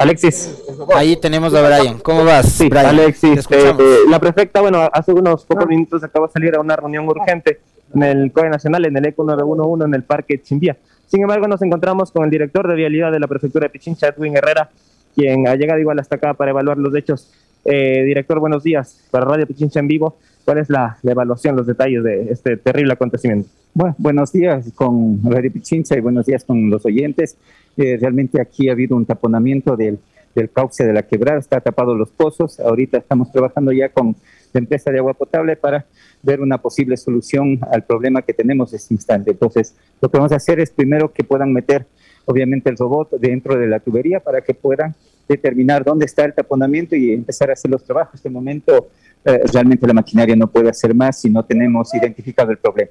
Alexis. 0.00 0.64
Ahí 0.96 1.16
tenemos 1.16 1.54
a 1.54 1.62
Brian. 1.62 2.00
¿Cómo 2.00 2.24
vas? 2.24 2.50
Sí, 2.50 2.68
Alexis. 2.74 3.46
Eh, 3.50 3.74
eh, 3.78 3.98
la 4.08 4.18
prefecta, 4.18 4.60
bueno, 4.60 4.88
hace 4.92 5.12
unos 5.12 5.44
pocos 5.44 5.66
minutos 5.68 6.02
acaba 6.02 6.26
de 6.26 6.32
salir 6.32 6.56
a 6.56 6.60
una 6.60 6.74
reunión 6.74 7.08
urgente 7.08 7.60
en 7.94 8.02
el 8.02 8.32
COE 8.32 8.50
Nacional, 8.50 8.84
en 8.84 8.96
el 8.96 9.06
ECO 9.06 9.22
911, 9.22 9.84
en 9.84 9.94
el 9.94 10.02
Parque 10.02 10.42
Chimbía. 10.42 10.76
Sin 11.06 11.22
embargo, 11.22 11.46
nos 11.46 11.62
encontramos 11.62 12.10
con 12.10 12.24
el 12.24 12.30
director 12.30 12.66
de 12.66 12.74
vialidad 12.74 13.12
de 13.12 13.20
la 13.20 13.28
prefectura 13.28 13.66
de 13.66 13.70
Pichincha, 13.70 14.08
Edwin 14.08 14.36
Herrera, 14.36 14.70
quien 15.18 15.48
ha 15.48 15.56
llegado 15.56 15.80
igual 15.80 15.98
hasta 15.98 16.14
acá 16.14 16.34
para 16.34 16.52
evaluar 16.52 16.78
los 16.78 16.94
hechos. 16.94 17.28
Eh, 17.64 18.04
director, 18.04 18.38
buenos 18.38 18.62
días. 18.62 19.04
Para 19.10 19.24
Radio 19.24 19.48
Pichincha 19.48 19.80
en 19.80 19.88
vivo, 19.88 20.16
¿cuál 20.44 20.58
es 20.58 20.70
la, 20.70 20.96
evaluación, 21.02 21.56
los 21.56 21.66
detalles 21.66 22.04
de 22.04 22.30
este 22.30 22.56
terrible 22.56 22.92
acontecimiento? 22.92 23.48
Bueno, 23.74 23.96
buenos 23.98 24.32
días 24.32 24.72
con 24.76 25.20
Radio 25.24 25.52
Pichincha 25.52 25.96
y 25.96 26.00
buenos 26.00 26.26
días 26.26 26.44
con 26.44 26.70
los 26.70 26.86
oyentes. 26.86 27.36
Eh, 27.76 27.98
realmente 28.00 28.40
aquí 28.40 28.68
ha 28.68 28.72
habido 28.72 28.96
un 28.96 29.06
taponamiento 29.06 29.76
del, 29.76 29.98
del 30.36 30.50
cauce 30.50 30.86
de 30.86 30.92
la 30.92 31.02
quebrada, 31.02 31.40
está 31.40 31.60
tapado 31.60 31.96
los 31.96 32.10
pozos. 32.10 32.60
Ahorita 32.60 32.98
estamos 32.98 33.32
trabajando 33.32 33.72
ya 33.72 33.88
con 33.88 34.14
la 34.52 34.58
empresa 34.60 34.92
de 34.92 34.98
agua 34.98 35.14
potable 35.14 35.56
para 35.56 35.84
ver 36.22 36.40
una 36.40 36.58
posible 36.58 36.96
solución 36.96 37.58
al 37.72 37.82
problema 37.82 38.22
que 38.22 38.32
tenemos 38.34 38.72
este 38.72 38.94
instante. 38.94 39.32
Entonces, 39.32 39.74
lo 40.00 40.08
que 40.08 40.16
vamos 40.16 40.32
a 40.32 40.36
hacer 40.36 40.60
es 40.60 40.70
primero 40.70 41.12
que 41.12 41.24
puedan 41.24 41.52
meter, 41.52 41.86
obviamente, 42.28 42.68
el 42.68 42.76
robot 42.76 43.12
dentro 43.18 43.58
de 43.58 43.66
la 43.66 43.80
tubería 43.80 44.20
para 44.20 44.42
que 44.42 44.52
puedan 44.52 44.94
determinar 45.26 45.82
dónde 45.82 46.04
está 46.04 46.24
el 46.26 46.34
taponamiento 46.34 46.94
y 46.94 47.12
empezar 47.12 47.48
a 47.48 47.54
hacer 47.54 47.70
los 47.70 47.82
trabajos. 47.82 48.14
En 48.14 48.18
este 48.18 48.30
momento, 48.30 48.88
eh, 49.24 49.40
realmente 49.50 49.86
la 49.86 49.94
maquinaria 49.94 50.36
no 50.36 50.46
puede 50.46 50.68
hacer 50.68 50.94
más 50.94 51.20
si 51.20 51.30
no 51.30 51.42
tenemos 51.42 51.92
identificado 51.94 52.50
el 52.50 52.58
problema. 52.58 52.90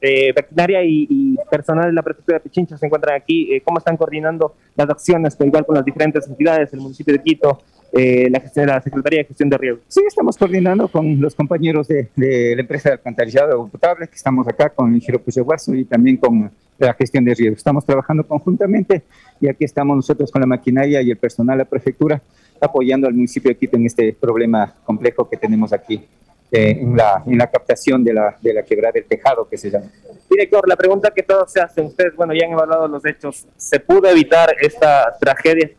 Eh, 0.00 0.34
y, 0.82 1.36
personal 1.50 1.88
de 1.88 1.92
la 1.92 2.02
prefectura 2.02 2.38
de 2.38 2.40
Pichincha 2.40 2.78
se 2.78 2.86
encuentran 2.86 3.16
aquí. 3.16 3.52
Eh, 3.52 3.60
¿Cómo 3.60 3.78
están 3.78 3.98
coordinando 3.98 4.54
las 4.74 4.88
acciones, 4.88 5.36
igual 5.38 5.66
con 5.66 5.74
las 5.74 5.84
diferentes 5.84 6.26
entidades, 6.26 6.72
el 6.72 6.80
municipio 6.80 7.12
de 7.12 7.22
Quito, 7.22 7.58
eh, 7.92 8.30
la, 8.30 8.42
la 8.66 8.80
Secretaría 8.80 9.20
de 9.20 9.24
Gestión 9.24 9.50
de 9.50 9.58
Riego. 9.58 9.78
Sí, 9.88 10.00
estamos 10.06 10.36
coordinando 10.36 10.88
con 10.88 11.20
los 11.20 11.34
compañeros 11.34 11.88
de, 11.88 12.08
la 12.16 12.60
empresa 12.60 12.90
de 12.90 12.92
alcantarillado 12.94 13.68
potable, 13.68 14.06
que 14.08 14.14
estamos 14.14 14.46
acá 14.46 14.70
con 14.70 14.94
el 14.94 15.00
Giro 15.00 15.22
Guarzo 15.44 15.74
y 15.74 15.84
también 15.84 16.16
con 16.16 16.50
la 16.78 16.94
gestión 16.94 17.24
de 17.24 17.34
riego. 17.34 17.54
Estamos 17.56 17.84
trabajando 17.84 18.26
conjuntamente 18.26 19.02
y 19.40 19.48
aquí 19.48 19.64
estamos 19.64 19.96
nosotros 19.96 20.30
con 20.30 20.40
la 20.40 20.46
maquinaria 20.46 21.02
y 21.02 21.10
el 21.10 21.16
personal 21.16 21.58
de 21.58 21.64
la 21.64 21.68
prefectura 21.68 22.22
apoyando 22.60 23.06
al 23.06 23.14
municipio 23.14 23.50
de 23.50 23.56
Quito 23.56 23.76
en 23.76 23.86
este 23.86 24.12
problema 24.12 24.74
complejo 24.84 25.28
que 25.28 25.36
tenemos 25.36 25.72
aquí. 25.72 26.06
Eh, 26.52 26.80
en, 26.80 26.96
la, 26.96 27.22
en 27.26 27.38
la 27.38 27.46
captación 27.46 28.02
de 28.02 28.12
la, 28.12 28.36
de 28.42 28.52
la 28.52 28.64
quebrada 28.64 28.90
del 28.94 29.04
tejado 29.04 29.48
que 29.48 29.56
se 29.56 29.70
llama. 29.70 29.86
Director, 30.28 30.66
la 30.68 30.74
pregunta 30.74 31.12
que 31.14 31.22
todos 31.22 31.52
se 31.52 31.60
hacen, 31.60 31.86
ustedes, 31.86 32.16
bueno, 32.16 32.34
ya 32.34 32.44
han 32.44 32.52
evaluado 32.52 32.88
los 32.88 33.06
hechos, 33.06 33.46
¿se 33.56 33.78
pudo 33.78 34.08
evitar 34.08 34.52
esta 34.60 35.16
tragedia? 35.20 35.70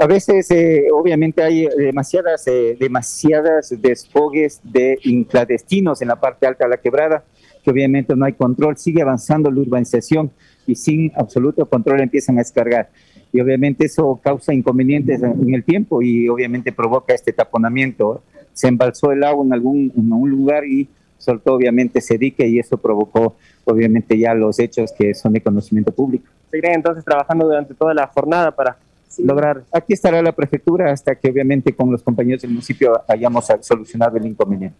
A 0.00 0.06
veces, 0.06 0.48
eh, 0.52 0.86
obviamente, 0.92 1.42
hay 1.42 1.66
demasiadas, 1.76 2.46
eh, 2.46 2.76
demasiadas 2.78 3.74
desfogues 3.82 4.60
de 4.62 4.96
clandestinos 5.28 6.00
en 6.00 6.08
la 6.08 6.20
parte 6.20 6.46
alta 6.46 6.64
de 6.66 6.70
la 6.70 6.76
quebrada, 6.76 7.24
que 7.64 7.70
obviamente 7.72 8.14
no 8.14 8.24
hay 8.24 8.34
control, 8.34 8.76
sigue 8.76 9.02
avanzando 9.02 9.50
la 9.50 9.60
urbanización 9.60 10.30
y 10.68 10.76
sin 10.76 11.10
absoluto 11.16 11.66
control 11.66 12.00
empiezan 12.00 12.36
a 12.36 12.42
descargar. 12.42 12.90
Y 13.32 13.40
obviamente 13.40 13.86
eso 13.86 14.20
causa 14.22 14.54
inconvenientes 14.54 15.20
en 15.20 15.52
el 15.52 15.64
tiempo 15.64 16.00
y 16.00 16.28
obviamente 16.28 16.70
provoca 16.70 17.12
este 17.12 17.32
taponamiento. 17.32 18.22
Se 18.52 18.68
embalsó 18.68 19.10
el 19.10 19.24
agua 19.24 19.44
en 19.44 19.52
algún 19.52 19.92
en 19.96 20.30
lugar 20.30 20.64
y 20.64 20.88
soltó 21.18 21.54
obviamente 21.54 21.98
ese 21.98 22.16
dique 22.16 22.46
y 22.46 22.60
eso 22.60 22.78
provocó 22.78 23.34
obviamente 23.64 24.16
ya 24.16 24.32
los 24.32 24.60
hechos 24.60 24.92
que 24.96 25.12
son 25.14 25.32
de 25.32 25.40
conocimiento 25.40 25.90
público. 25.90 26.26
Seguirán 26.52 26.76
entonces 26.76 27.04
trabajando 27.04 27.46
durante 27.46 27.74
toda 27.74 27.92
la 27.92 28.06
jornada 28.06 28.52
para 28.52 28.78
lograr. 29.18 29.62
Aquí 29.72 29.94
estará 29.94 30.20
la 30.22 30.32
prefectura 30.32 30.92
hasta 30.92 31.14
que 31.14 31.30
obviamente 31.30 31.74
con 31.74 31.90
los 31.90 32.02
compañeros 32.02 32.42
del 32.42 32.50
municipio 32.50 33.02
hayamos 33.08 33.46
solucionado 33.60 34.16
el 34.16 34.26
inconveniente. 34.26 34.76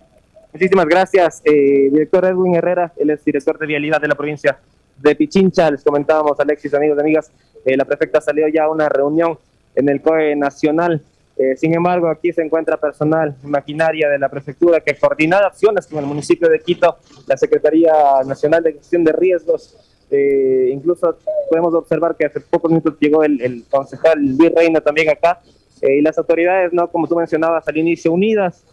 Muchísimas 0.53 0.87
gracias, 0.87 1.43
eh, 1.45 1.89
director 1.91 2.25
Edwin 2.25 2.55
Herrera, 2.55 2.93
él 2.97 3.11
es 3.11 3.25
director 3.25 3.59
de 3.59 3.67
vialidad 3.67 4.01
de 4.01 4.09
la 4.09 4.15
provincia 4.15 4.59
de 4.97 5.15
Pichincha. 5.15 5.71
Les 5.71 5.85
comentábamos, 5.85 6.41
Alexis, 6.41 6.73
amigos 6.75 6.97
y 6.99 7.01
amigas, 7.01 7.31
eh, 7.65 7.77
la 7.77 7.85
prefecta 7.85 8.21
salió 8.21 8.49
ya 8.49 8.65
a 8.65 8.71
una 8.71 8.89
reunión 8.89 9.39
en 9.75 9.89
el 9.89 10.01
COE 10.01 10.35
Nacional. 10.37 11.03
Eh, 11.37 11.57
sin 11.57 11.73
embargo, 11.75 12.09
aquí 12.09 12.33
se 12.33 12.43
encuentra 12.43 12.77
personal, 12.77 13.37
maquinaria 13.45 14.09
de 14.09 14.19
la 14.19 14.29
prefectura 14.29 14.81
que 14.81 14.97
coordina 14.97 15.39
acciones 15.39 15.87
con 15.87 15.99
el 16.01 16.07
municipio 16.07 16.49
de 16.49 16.59
Quito, 16.59 16.97
la 17.27 17.37
Secretaría 17.37 17.93
Nacional 18.27 18.63
de 18.63 18.73
Gestión 18.73 19.05
de 19.05 19.13
Riesgos, 19.13 19.77
eh, 20.11 20.71
incluso 20.73 21.19
podemos 21.51 21.75
observar 21.75 22.17
que 22.17 22.27
hace 22.27 22.41
pocos 22.41 22.71
minutos 22.71 22.97
llegó 22.99 23.23
el, 23.23 23.65
concejal 23.71 24.19
Luis 24.37 24.53
Reina 24.55 24.81
también 24.81 25.11
acá, 25.11 25.41
eh, 25.83 25.99
y 25.99 26.01
las 26.01 26.19
autoridades, 26.19 26.73
no 26.73 26.89
como 26.91 27.07
tú 27.07 27.17
mencionabas 27.17 27.67
al 27.69 27.77
inicio, 27.77 28.13
unidas, 28.13 28.65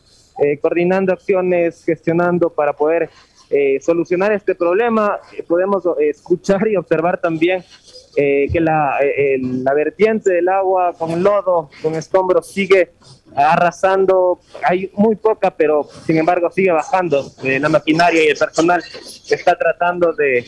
eh, 0.44 0.58
coordinando 0.58 1.14
acciones, 1.14 1.84
gestionando 1.84 2.50
para 2.50 2.74
poder 2.74 3.10
solucionar 3.80 4.34
este 4.34 4.56
problema. 4.56 5.20
podemos 5.48 5.84
escuchar 6.00 6.68
y 6.68 6.76
observar 6.76 7.22
también 7.22 7.64
que 8.16 8.60
la, 8.60 8.98
la 9.40 9.74
vertiente 9.74 10.34
del 10.34 10.50
agua 10.50 10.94
con 10.98 11.24
lodo, 11.24 11.70
con 11.82 11.94
escombros, 11.94 12.48
sigue 12.48 12.90
arrasando. 13.36 14.40
Hay 14.64 14.92
muy 14.94 15.16
poca, 15.16 15.52
pero 15.52 15.88
sin 16.06 16.18
embargo 16.18 16.50
sigue 16.52 16.72
bajando. 16.72 17.32
Eh, 17.44 17.60
la 17.60 17.70
maquinaria 17.70 18.24
y 18.24 18.28
el 18.28 18.38
personal 18.38 18.84
está 19.30 19.58
tratando 19.58 20.14
de, 20.14 20.40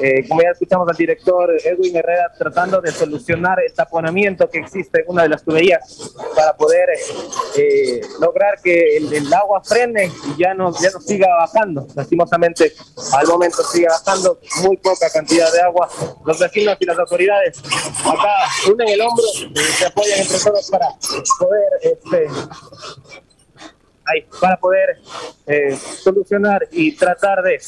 eh, 0.00 0.28
como 0.28 0.42
ya 0.42 0.50
escuchamos 0.50 0.88
al 0.88 0.96
director 0.96 1.50
Edwin 1.64 1.96
Herrera, 1.96 2.32
tratando 2.36 2.80
de 2.80 2.90
solucionar 2.90 3.58
el 3.60 3.72
taponamiento 3.72 4.48
que 4.48 4.58
existe 4.58 5.00
en 5.00 5.06
una 5.08 5.22
de 5.22 5.28
las 5.28 5.42
tuberías 5.42 6.12
para 6.34 6.56
poder 6.56 6.88
eh, 7.56 8.00
lograr 8.20 8.60
que 8.62 8.96
el, 8.96 9.32
agua 9.32 9.62
frene 9.64 10.10
y 10.28 10.42
ya 10.42 10.52
no, 10.52 10.72
ya 10.80 10.90
no 10.90 11.00
siga 11.00 11.28
bajando. 11.36 11.86
Lastimosamente, 11.94 12.72
al 13.12 13.26
momento 13.26 13.62
sigue 13.64 13.86
bajando 13.86 14.38
muy 14.62 14.76
poca 14.76 15.08
cantidad 15.10 15.50
de 15.52 15.60
agua. 15.60 15.88
Los 16.24 16.38
vecinos 16.38 16.76
y 16.80 16.84
las 16.84 16.98
autoridades 16.98 17.58
acá 18.00 18.70
unen 18.70 18.88
el 18.88 19.00
hombro 19.00 19.24
y 19.54 19.58
se 19.58 19.86
apoyan 19.86 20.20
entre 20.20 20.38
todos 20.38 20.70
para 20.70 20.88
poder 21.38 21.68
este, 21.82 22.28
para 24.40 24.56
poder 24.56 24.98
eh, 25.46 25.74
solucionar 25.76 26.66
y 26.70 26.92
tratar 26.92 27.42
de 27.42 27.58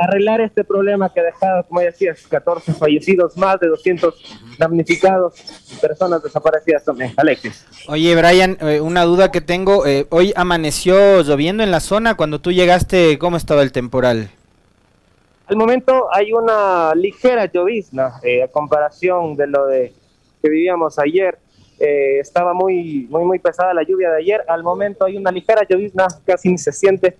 arreglar 0.00 0.40
este 0.40 0.64
problema 0.64 1.12
que 1.12 1.20
ha 1.20 1.24
dejado, 1.24 1.64
como 1.66 1.80
decías, 1.80 2.26
14 2.26 2.74
fallecidos, 2.74 3.36
más 3.36 3.60
de 3.60 3.68
200 3.68 4.14
damnificados, 4.58 5.34
personas 5.80 6.22
desaparecidas 6.22 6.84
también. 6.84 7.12
Alexis. 7.16 7.66
Oye, 7.88 8.14
Brian, 8.16 8.58
eh, 8.60 8.80
una 8.80 9.04
duda 9.04 9.30
que 9.30 9.40
tengo. 9.40 9.86
Eh, 9.86 10.06
hoy 10.10 10.32
amaneció 10.36 11.22
lloviendo 11.22 11.62
en 11.62 11.70
la 11.70 11.80
zona. 11.80 12.16
Cuando 12.16 12.40
tú 12.40 12.52
llegaste, 12.52 13.18
¿cómo 13.18 13.36
estaba 13.36 13.62
el 13.62 13.72
temporal? 13.72 14.30
Al 15.46 15.56
momento 15.56 16.08
hay 16.12 16.32
una 16.32 16.94
ligera 16.94 17.46
llovizna 17.46 18.06
a 18.16 18.48
comparación 18.50 19.36
de 19.36 19.46
lo 19.46 19.66
de 19.66 19.92
que 20.40 20.48
vivíamos 20.48 20.98
ayer. 20.98 21.38
Eh, 21.84 22.20
estaba 22.20 22.54
muy, 22.54 23.08
muy, 23.10 23.24
muy 23.24 23.40
pesada 23.40 23.74
la 23.74 23.82
lluvia 23.82 24.08
de 24.12 24.18
ayer. 24.18 24.44
Al 24.46 24.62
momento 24.62 25.04
hay 25.04 25.16
una 25.16 25.32
ligera 25.32 25.66
llovizna, 25.68 26.06
casi 26.24 26.48
ni 26.48 26.56
se 26.56 26.70
siente, 26.70 27.16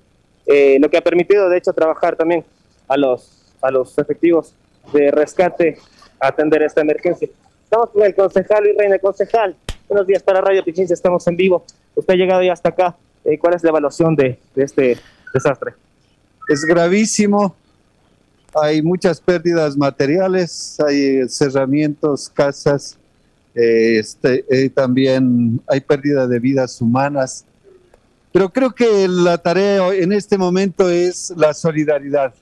eh, 0.47 0.79
lo 0.79 0.89
que 0.89 0.99
ha 0.99 1.01
permitido, 1.01 1.49
de 1.49 1.59
hecho, 1.59 1.73
trabajar 1.73 2.15
también 2.15 2.45
a 2.87 2.97
los, 2.97 3.53
a 3.61 3.73
los 3.73 3.99
efectivos 3.99 4.55
de 4.93 5.11
rescate 5.11 5.79
a 6.21 6.29
atender 6.29 6.63
esta 6.63 6.81
emergencia. 6.81 7.29
Estamos 7.65 7.91
con 7.91 8.05
el 8.05 8.15
concejal 8.15 8.65
y 8.69 8.73
reina 8.79 9.01
concejal. 9.01 9.57
Buenos 9.89 10.07
días 10.07 10.23
para 10.23 10.41
Radio 10.41 10.63
Pichincha, 10.63 10.95
estamos 10.95 11.27
en 11.27 11.37
vivo. 11.37 11.65
Usted 11.97 12.15
ha 12.15 12.17
llegado 12.17 12.43
ya 12.45 12.53
hasta 12.53 12.69
acá. 12.69 12.97
Eh, 13.25 13.41
¿Cuál 13.41 13.55
es 13.55 13.65
la 13.65 13.71
evaluación 13.71 14.15
de, 14.15 14.39
de 14.55 14.63
este 14.63 14.97
desastre? 15.35 15.73
Es 16.49 16.65
gravísimo. 16.65 17.57
Hay 18.55 18.81
muchas 18.81 19.21
pérdidas 19.21 19.77
materiales, 19.77 20.79
hay 20.79 21.29
cerramientos, 21.29 22.29
casas, 22.29 22.97
este, 23.55 24.45
eh, 24.49 24.71
también 24.71 25.61
hay 25.67 25.81
pérdida 25.81 26.27
de 26.27 26.39
vidas 26.39 26.81
humanas. 26.81 27.45
Pero 28.33 28.51
creo 28.51 28.75
que 28.75 29.07
la 29.09 29.39
tarea 29.39 29.95
en 29.95 30.13
este 30.13 30.39
momento 30.39 30.89
es 30.89 31.33
la 31.37 31.53
solidaridad. 31.53 32.33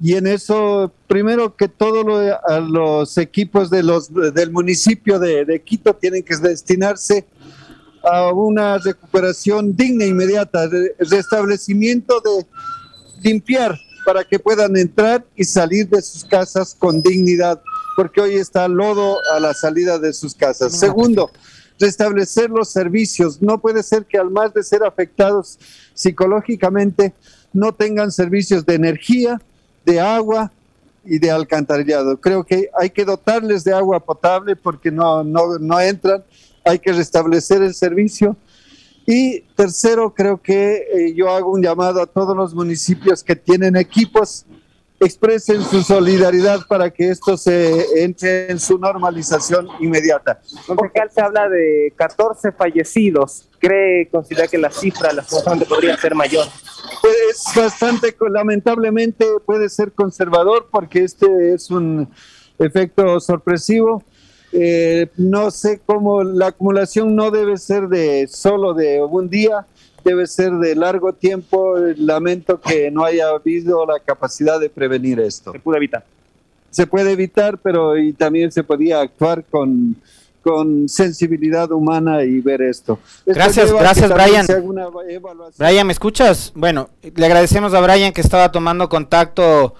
Y 0.00 0.14
en 0.14 0.26
eso, 0.26 0.92
primero 1.08 1.56
que 1.56 1.68
todos 1.68 2.04
los 2.68 3.16
equipos 3.18 3.70
de 3.70 3.82
los, 3.82 4.12
del 4.12 4.50
municipio 4.50 5.18
de, 5.18 5.62
Quito 5.64 5.94
tienen 5.94 6.22
que 6.22 6.36
destinarse 6.36 7.24
a 8.02 8.30
una 8.30 8.78
recuperación 8.78 9.74
digna 9.74 10.04
e 10.04 10.08
inmediata, 10.08 10.68
restablecimiento 10.98 12.20
de 12.20 12.46
limpiar 13.22 13.76
para 14.04 14.22
que 14.22 14.38
puedan 14.38 14.76
entrar 14.76 15.24
y 15.34 15.44
salir 15.44 15.88
de 15.88 16.00
sus 16.02 16.24
casas 16.24 16.76
con 16.78 17.02
dignidad 17.02 17.60
porque 17.96 18.20
hoy 18.20 18.34
está 18.34 18.68
lodo 18.68 19.18
a 19.34 19.40
la 19.40 19.54
salida 19.54 19.98
de 19.98 20.12
sus 20.12 20.34
casas. 20.34 20.78
Segundo, 20.78 21.30
restablecer 21.80 22.50
los 22.50 22.68
servicios. 22.68 23.40
No 23.40 23.58
puede 23.58 23.82
ser 23.82 24.04
que 24.04 24.18
al 24.18 24.30
más 24.30 24.52
de 24.52 24.62
ser 24.62 24.84
afectados 24.84 25.58
psicológicamente 25.94 27.14
no 27.54 27.72
tengan 27.72 28.12
servicios 28.12 28.66
de 28.66 28.74
energía, 28.74 29.40
de 29.86 29.98
agua 29.98 30.52
y 31.06 31.18
de 31.18 31.30
alcantarillado. 31.30 32.20
Creo 32.20 32.44
que 32.44 32.68
hay 32.78 32.90
que 32.90 33.04
dotarles 33.04 33.64
de 33.64 33.72
agua 33.72 33.98
potable 33.98 34.56
porque 34.56 34.90
no, 34.90 35.24
no, 35.24 35.80
entran. 35.80 36.22
Hay 36.64 36.78
que 36.78 36.92
restablecer 36.92 37.62
el 37.62 37.74
servicio. 37.74 38.36
Y 39.06 39.40
tercero, 39.54 40.12
creo 40.12 40.42
que 40.42 40.84
eh, 40.92 41.14
yo 41.14 41.30
hago 41.30 41.52
un 41.52 41.62
llamado 41.62 42.02
a 42.02 42.06
todos 42.06 42.36
los 42.36 42.54
municipios 42.54 43.22
que 43.22 43.36
tienen 43.36 43.76
equipos 43.76 44.44
expresen 45.00 45.62
su 45.62 45.82
solidaridad 45.82 46.60
para 46.68 46.90
que 46.90 47.10
esto 47.10 47.36
se 47.36 48.02
entre 48.02 48.50
en 48.50 48.58
su 48.58 48.78
normalización 48.78 49.68
inmediata. 49.80 50.40
Concejal, 50.66 51.10
se 51.10 51.20
habla 51.20 51.48
de 51.48 51.92
14 51.96 52.52
fallecidos. 52.52 53.48
¿Cree, 53.58 54.08
considera 54.08 54.46
que 54.48 54.58
la 54.58 54.70
cifra, 54.70 55.12
la 55.12 55.24
podría 55.68 55.96
ser 55.96 56.14
mayor? 56.14 56.46
Pues 57.00 57.14
es 57.30 57.44
bastante, 57.54 58.14
lamentablemente 58.30 59.26
puede 59.44 59.68
ser 59.68 59.92
conservador 59.92 60.68
porque 60.70 61.04
este 61.04 61.54
es 61.54 61.70
un 61.70 62.08
efecto 62.58 63.20
sorpresivo. 63.20 64.02
Eh, 64.52 65.10
no 65.16 65.50
sé 65.50 65.80
cómo 65.84 66.22
la 66.22 66.48
acumulación 66.48 67.14
no 67.14 67.30
debe 67.30 67.58
ser 67.58 67.88
de 67.88 68.26
solo 68.28 68.74
de 68.74 69.02
un 69.02 69.28
día, 69.28 69.66
debe 70.06 70.26
ser 70.26 70.52
de 70.52 70.74
largo 70.74 71.12
tiempo. 71.12 71.76
Lamento 71.96 72.60
que 72.60 72.90
no 72.90 73.04
haya 73.04 73.28
habido 73.28 73.84
la 73.84 73.98
capacidad 73.98 74.60
de 74.60 74.70
prevenir 74.70 75.20
esto. 75.20 75.52
Se 75.52 75.58
puede 75.58 75.78
evitar. 75.78 76.04
Se 76.70 76.86
puede 76.86 77.12
evitar, 77.12 77.58
pero 77.58 77.98
y 77.98 78.12
también 78.12 78.52
se 78.52 78.62
podía 78.62 79.00
actuar 79.00 79.44
con, 79.44 79.96
con 80.42 80.88
sensibilidad 80.88 81.72
humana 81.72 82.22
y 82.22 82.40
ver 82.40 82.62
esto. 82.62 82.98
gracias, 83.24 83.72
gracias 83.72 84.12
Brian. 84.12 84.46
Brian, 85.58 85.86
¿me 85.86 85.92
escuchas? 85.92 86.52
Bueno, 86.54 86.90
le 87.02 87.26
agradecemos 87.26 87.74
a 87.74 87.80
Brian 87.80 88.12
que 88.12 88.20
estaba 88.20 88.52
tomando 88.52 88.88
contacto 88.88 89.74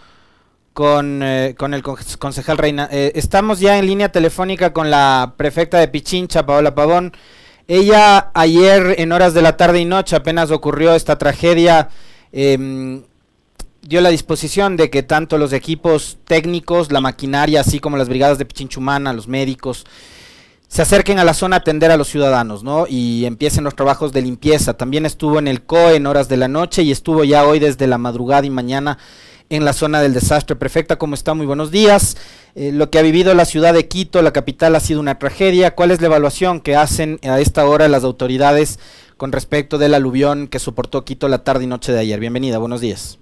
con, 0.72 1.22
eh, 1.22 1.54
con 1.56 1.72
el 1.72 1.82
concejal 1.82 2.58
Reina. 2.58 2.88
Eh, 2.90 3.12
estamos 3.14 3.60
ya 3.60 3.78
en 3.78 3.86
línea 3.86 4.10
telefónica 4.10 4.72
con 4.72 4.90
la 4.90 5.34
prefecta 5.36 5.78
de 5.78 5.88
Pichincha, 5.88 6.44
Paola 6.44 6.74
Pavón. 6.74 7.12
Ella 7.68 8.30
ayer 8.34 8.94
en 8.98 9.10
horas 9.12 9.34
de 9.34 9.42
la 9.42 9.56
tarde 9.56 9.80
y 9.80 9.84
noche 9.84 10.14
apenas 10.14 10.50
ocurrió 10.52 10.94
esta 10.94 11.18
tragedia, 11.18 11.88
em, 12.30 13.02
dio 13.82 14.00
la 14.00 14.10
disposición 14.10 14.76
de 14.76 14.88
que 14.88 15.02
tanto 15.02 15.36
los 15.36 15.52
equipos 15.52 16.18
técnicos, 16.26 16.92
la 16.92 17.00
maquinaria, 17.00 17.60
así 17.60 17.80
como 17.80 17.96
las 17.96 18.08
brigadas 18.08 18.38
de 18.38 18.44
Pichinchumana, 18.44 19.12
los 19.12 19.26
médicos, 19.26 19.84
se 20.68 20.82
acerquen 20.82 21.18
a 21.18 21.24
la 21.24 21.34
zona 21.34 21.56
a 21.56 21.58
atender 21.60 21.90
a 21.90 21.96
los 21.96 22.08
ciudadanos, 22.08 22.62
¿no? 22.62 22.86
Y 22.88 23.24
empiecen 23.24 23.64
los 23.64 23.74
trabajos 23.76 24.12
de 24.12 24.22
limpieza. 24.22 24.74
También 24.74 25.06
estuvo 25.06 25.38
en 25.38 25.48
el 25.48 25.62
COE 25.62 25.96
en 25.96 26.06
horas 26.06 26.28
de 26.28 26.36
la 26.36 26.48
noche 26.48 26.82
y 26.82 26.90
estuvo 26.90 27.24
ya 27.24 27.46
hoy 27.46 27.58
desde 27.58 27.86
la 27.86 27.98
madrugada 27.98 28.46
y 28.46 28.50
mañana 28.50 28.98
en 29.50 29.64
la 29.64 29.72
zona 29.72 30.00
del 30.00 30.14
desastre. 30.14 30.56
Prefecta, 30.56 30.96
¿cómo 30.96 31.14
está? 31.14 31.34
Muy 31.34 31.46
buenos 31.46 31.70
días. 31.70 32.16
Eh, 32.54 32.72
lo 32.72 32.90
que 32.90 32.98
ha 32.98 33.02
vivido 33.02 33.34
la 33.34 33.44
ciudad 33.44 33.74
de 33.74 33.88
Quito, 33.88 34.22
la 34.22 34.32
capital, 34.32 34.74
ha 34.74 34.80
sido 34.80 35.00
una 35.00 35.18
tragedia. 35.18 35.74
¿Cuál 35.74 35.90
es 35.90 36.00
la 36.00 36.08
evaluación 36.08 36.60
que 36.60 36.76
hacen 36.76 37.18
a 37.22 37.40
esta 37.40 37.66
hora 37.66 37.88
las 37.88 38.04
autoridades 38.04 38.78
con 39.16 39.32
respecto 39.32 39.78
del 39.78 39.94
aluvión 39.94 40.48
que 40.48 40.58
soportó 40.58 41.04
Quito 41.04 41.28
la 41.28 41.44
tarde 41.44 41.64
y 41.64 41.66
noche 41.66 41.92
de 41.92 42.00
ayer? 42.00 42.18
Bienvenida, 42.20 42.58
buenos 42.58 42.80
días. 42.80 43.18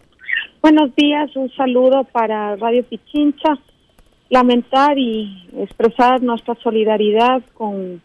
Buenos 0.62 0.94
días, 0.96 1.34
un 1.36 1.50
saludo 1.54 2.04
para 2.04 2.56
Radio 2.56 2.84
Pichincha. 2.84 3.58
Lamentar 4.30 4.98
y 4.98 5.48
expresar 5.58 6.22
nuestra 6.22 6.56
solidaridad 6.62 7.42
con 7.52 8.02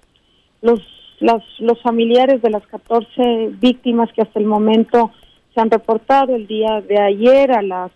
los, 0.62 0.82
los 1.22 1.82
familiares 1.82 2.42
de 2.42 2.50
las 2.50 2.68
14 2.68 3.52
víctimas 3.62 4.10
que 4.14 4.22
hasta 4.22 4.40
el 4.40 4.46
momento 4.46 5.12
se 5.54 5.62
han 5.62 5.72
reportado 5.72 6.36
el 6.36 6.46
día 6.48 6.82
de 6.82 7.00
ayer 7.00 7.52
a 7.52 7.62
las 7.62 7.92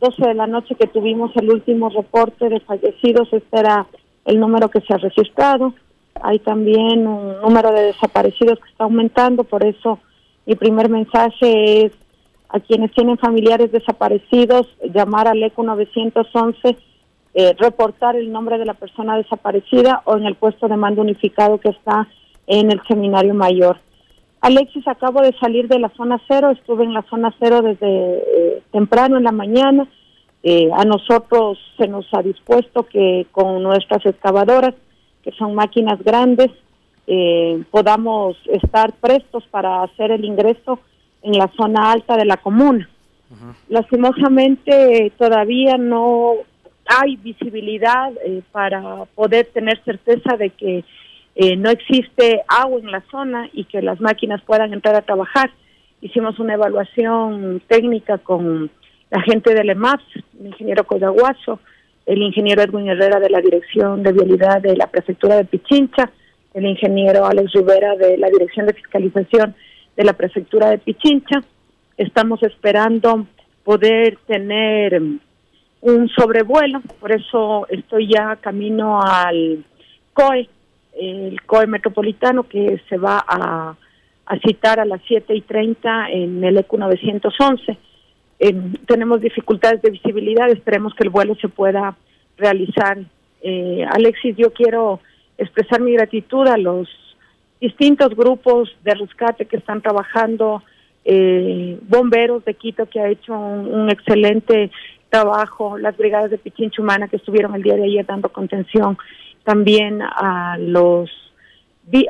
12 0.00 0.28
de 0.28 0.34
la 0.34 0.46
noche 0.46 0.74
que 0.74 0.86
tuvimos 0.86 1.30
el 1.36 1.50
último 1.50 1.88
reporte 1.88 2.48
de 2.48 2.60
fallecidos, 2.60 3.28
este 3.32 3.58
era 3.58 3.86
el 4.24 4.38
número 4.38 4.68
que 4.70 4.80
se 4.80 4.94
ha 4.94 4.98
registrado. 4.98 5.74
Hay 6.22 6.38
también 6.40 7.06
un 7.06 7.40
número 7.40 7.72
de 7.72 7.84
desaparecidos 7.84 8.58
que 8.58 8.70
está 8.70 8.84
aumentando, 8.84 9.44
por 9.44 9.64
eso 9.64 9.98
mi 10.46 10.54
primer 10.54 10.88
mensaje 10.88 11.86
es 11.86 11.92
a 12.48 12.60
quienes 12.60 12.92
tienen 12.92 13.18
familiares 13.18 13.70
desaparecidos, 13.70 14.66
llamar 14.82 15.28
al 15.28 15.42
ECO 15.42 15.62
911, 15.62 16.76
eh, 17.34 17.54
reportar 17.58 18.16
el 18.16 18.32
nombre 18.32 18.58
de 18.58 18.64
la 18.64 18.74
persona 18.74 19.16
desaparecida 19.16 20.02
o 20.04 20.16
en 20.16 20.26
el 20.26 20.34
puesto 20.34 20.66
de 20.66 20.76
mando 20.76 21.02
unificado 21.02 21.58
que 21.58 21.68
está 21.68 22.08
en 22.46 22.72
el 22.72 22.80
seminario 22.88 23.34
mayor. 23.34 23.78
Alexis, 24.40 24.86
acabo 24.86 25.20
de 25.20 25.36
salir 25.38 25.66
de 25.68 25.78
la 25.78 25.88
zona 25.90 26.20
cero, 26.28 26.50
estuve 26.50 26.84
en 26.84 26.94
la 26.94 27.02
zona 27.02 27.34
cero 27.40 27.60
desde 27.60 28.18
eh, 28.18 28.62
temprano 28.70 29.16
en 29.16 29.24
la 29.24 29.32
mañana. 29.32 29.88
Eh, 30.44 30.70
a 30.72 30.84
nosotros 30.84 31.58
se 31.76 31.88
nos 31.88 32.06
ha 32.12 32.22
dispuesto 32.22 32.84
que 32.84 33.26
con 33.32 33.62
nuestras 33.62 34.06
excavadoras, 34.06 34.74
que 35.24 35.32
son 35.32 35.54
máquinas 35.54 36.00
grandes, 36.04 36.50
eh, 37.08 37.64
podamos 37.70 38.36
estar 38.46 38.92
prestos 38.92 39.44
para 39.50 39.82
hacer 39.82 40.12
el 40.12 40.24
ingreso 40.24 40.78
en 41.22 41.32
la 41.32 41.50
zona 41.56 41.90
alta 41.90 42.16
de 42.16 42.24
la 42.24 42.36
comuna. 42.36 42.88
Lastimosamente 43.68 45.12
todavía 45.18 45.76
no 45.76 46.34
hay 46.86 47.16
visibilidad 47.16 48.10
para 48.52 49.04
poder 49.14 49.46
tener 49.52 49.82
certeza 49.84 50.36
de 50.38 50.48
que 50.50 50.84
eh, 51.40 51.56
no 51.56 51.70
existe 51.70 52.42
agua 52.48 52.80
en 52.80 52.90
la 52.90 53.00
zona 53.12 53.48
y 53.52 53.62
que 53.66 53.80
las 53.80 54.00
máquinas 54.00 54.42
puedan 54.42 54.72
entrar 54.72 54.96
a 54.96 55.02
trabajar. 55.02 55.52
Hicimos 56.00 56.40
una 56.40 56.54
evaluación 56.54 57.62
técnica 57.68 58.18
con 58.18 58.68
la 59.08 59.22
gente 59.22 59.54
del 59.54 59.70
EMAPS, 59.70 60.02
el 60.40 60.46
ingeniero 60.48 60.82
Coyaguazo, 60.82 61.60
el 62.06 62.22
ingeniero 62.22 62.62
Edwin 62.62 62.88
Herrera 62.88 63.20
de 63.20 63.30
la 63.30 63.40
Dirección 63.40 64.02
de 64.02 64.10
Vialidad 64.10 64.60
de 64.60 64.76
la 64.76 64.88
Prefectura 64.88 65.36
de 65.36 65.44
Pichincha, 65.44 66.10
el 66.54 66.66
ingeniero 66.66 67.24
Alex 67.24 67.52
Rivera 67.52 67.94
de 67.94 68.18
la 68.18 68.30
Dirección 68.30 68.66
de 68.66 68.74
Fiscalización 68.74 69.54
de 69.96 70.04
la 70.04 70.14
Prefectura 70.14 70.70
de 70.70 70.78
Pichincha. 70.78 71.44
Estamos 71.96 72.42
esperando 72.42 73.28
poder 73.62 74.18
tener 74.26 75.00
un 75.82 76.08
sobrevuelo, 76.08 76.80
por 76.98 77.12
eso 77.12 77.64
estoy 77.68 78.08
ya 78.12 78.34
camino 78.42 79.00
al 79.00 79.64
COE 80.12 80.48
el 80.96 81.40
COE 81.42 81.66
metropolitano 81.66 82.44
que 82.44 82.80
se 82.88 82.96
va 82.96 83.24
a, 83.26 83.76
citar 84.46 84.78
a 84.78 84.84
las 84.84 85.00
7 85.08 85.34
y 85.34 85.40
30 85.40 86.10
en 86.10 86.44
el 86.44 86.58
ECU 86.58 86.76
911. 86.76 87.78
tenemos 88.86 89.20
dificultades 89.20 89.80
de 89.80 89.90
visibilidad, 89.90 90.50
esperemos 90.50 90.94
que 90.94 91.04
el 91.04 91.10
vuelo 91.10 91.34
se 91.36 91.48
pueda 91.48 91.96
realizar. 92.36 92.98
Eh, 93.42 93.84
Alexis, 93.90 94.36
yo 94.36 94.52
quiero 94.52 95.00
expresar 95.38 95.80
mi 95.80 95.92
gratitud 95.92 96.46
a 96.46 96.58
los 96.58 96.88
distintos 97.60 98.14
grupos 98.14 98.74
de 98.84 98.94
rescate 98.94 99.46
que 99.46 99.56
están 99.56 99.80
trabajando, 99.80 100.62
eh, 101.04 101.78
bomberos 101.88 102.44
de 102.44 102.54
Quito 102.54 102.86
que 102.86 103.00
ha 103.00 103.08
hecho 103.08 103.32
un, 103.32 103.90
excelente 103.90 104.70
trabajo, 105.08 105.78
las 105.78 105.96
brigadas 105.96 106.30
de 106.30 106.38
Pichinchumana 106.38 107.08
que 107.08 107.16
estuvieron 107.16 107.54
el 107.54 107.62
día 107.62 107.76
de 107.76 107.84
ayer 107.84 108.04
dando 108.04 108.28
contención 108.28 108.98
también 109.48 110.02
a 110.02 110.58
los 110.58 111.08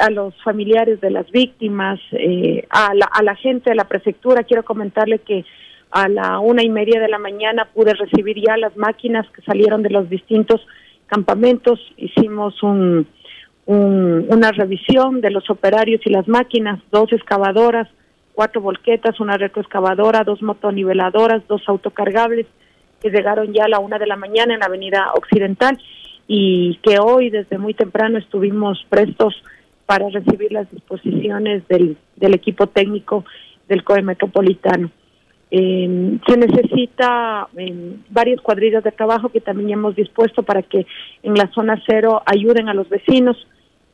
a 0.01 0.11
los 0.11 0.35
familiares 0.43 1.01
de 1.01 1.13
las 1.13 1.31
víctimas, 1.31 2.01
eh, 2.11 2.67
a, 2.69 2.93
la, 2.95 3.07
a 3.13 3.23
la 3.23 3.37
gente 3.37 3.71
de 3.71 3.77
la 3.77 3.87
prefectura. 3.87 4.43
Quiero 4.43 4.65
comentarle 4.65 5.21
que 5.21 5.45
a 5.93 6.09
la 6.09 6.41
una 6.41 6.65
y 6.65 6.69
media 6.69 7.01
de 7.01 7.07
la 7.07 7.21
mañana 7.21 7.69
pude 7.73 7.95
recibir 7.95 8.43
ya 8.45 8.57
las 8.57 8.77
máquinas 8.77 9.25
que 9.31 9.43
salieron 9.43 9.85
de 9.85 9.91
los 9.91 10.11
distintos 10.11 10.61
campamentos. 11.07 11.79
Hicimos 11.97 12.61
un, 12.65 13.07
una 13.67 14.51
revisión 14.51 15.21
de 15.21 15.31
los 15.31 15.49
operarios 15.49 16.01
y 16.07 16.11
las 16.11 16.27
máquinas, 16.27 16.81
dos 16.91 17.13
excavadoras, 17.13 17.87
cuatro 18.35 18.61
volquetas, 18.61 19.21
una 19.21 19.37
retroexcavadora, 19.37 20.25
dos 20.25 20.43
motoniveladoras, 20.43 21.47
dos 21.47 21.63
autocargables 21.69 22.47
que 23.01 23.11
llegaron 23.11 23.53
ya 23.53 23.67
a 23.67 23.69
la 23.69 23.79
una 23.79 23.97
de 24.01 24.09
la 24.09 24.17
mañana 24.17 24.55
en 24.55 24.59
la 24.59 24.67
avenida 24.67 25.13
Occidental 25.15 25.79
y 26.29 26.77
que 26.83 26.99
hoy 27.01 27.31
desde 27.31 27.59
muy 27.59 27.75
temprano 27.75 28.19
estuvimos 28.19 28.85
prestos 28.89 29.35
para 29.87 30.09
recibir 30.11 30.53
las 30.53 30.71
disposiciones 30.71 31.67
del, 31.67 31.97
del 32.17 32.35
equipo 32.35 32.67
técnico 32.67 33.25
del 33.67 33.83
COE 33.83 34.03
Metropolitano. 34.03 34.91
Eh, 35.51 36.19
se 36.27 36.37
necesita 36.37 37.49
eh, 37.57 37.97
varias 38.11 38.41
cuadrillas 38.43 38.85
de 38.85 38.93
trabajo 38.93 39.31
que 39.31 39.41
también 39.41 39.71
hemos 39.71 39.97
dispuesto 39.97 40.43
para 40.43 40.63
que 40.63 40.87
en 41.23 41.35
la 41.35 41.51
zona 41.53 41.83
cero 41.87 42.23
ayuden 42.27 42.69
a 42.69 42.75
los 42.75 42.89
vecinos. 42.91 43.37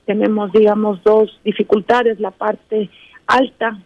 Tenemos, 0.04 0.50
digamos, 0.52 1.02
dos 1.04 1.40
dificultades, 1.44 2.18
la 2.18 2.32
parte 2.32 2.90
alta 3.28 3.78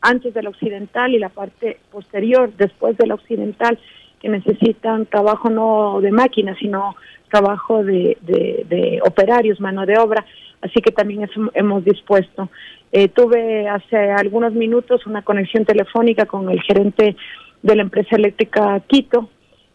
antes 0.00 0.34
de 0.34 0.42
la 0.42 0.50
occidental 0.50 1.14
y 1.14 1.20
la 1.20 1.28
parte 1.28 1.78
posterior 1.92 2.52
después 2.56 2.96
de 2.96 3.06
la 3.06 3.14
occidental, 3.14 3.78
que 4.22 4.28
necesitan 4.28 5.06
trabajo 5.06 5.50
no 5.50 6.00
de 6.00 6.12
máquinas, 6.12 6.56
sino 6.58 6.94
trabajo 7.28 7.82
de, 7.82 8.16
de, 8.22 9.00
operarios, 9.04 9.60
mano 9.60 9.84
de 9.84 9.98
obra, 9.98 10.24
así 10.60 10.80
que 10.80 10.92
también 10.92 11.24
eso 11.24 11.50
hemos 11.54 11.84
dispuesto. 11.84 12.48
Eh, 12.92 13.08
tuve 13.08 13.68
hace 13.68 13.96
algunos 13.96 14.52
minutos 14.52 15.06
una 15.06 15.22
conexión 15.22 15.64
telefónica 15.64 16.26
con 16.26 16.50
el 16.50 16.62
gerente 16.62 17.16
de 17.62 17.76
la 17.76 17.82
empresa 17.82 18.16
eléctrica 18.16 18.80
Quito. 18.86 19.28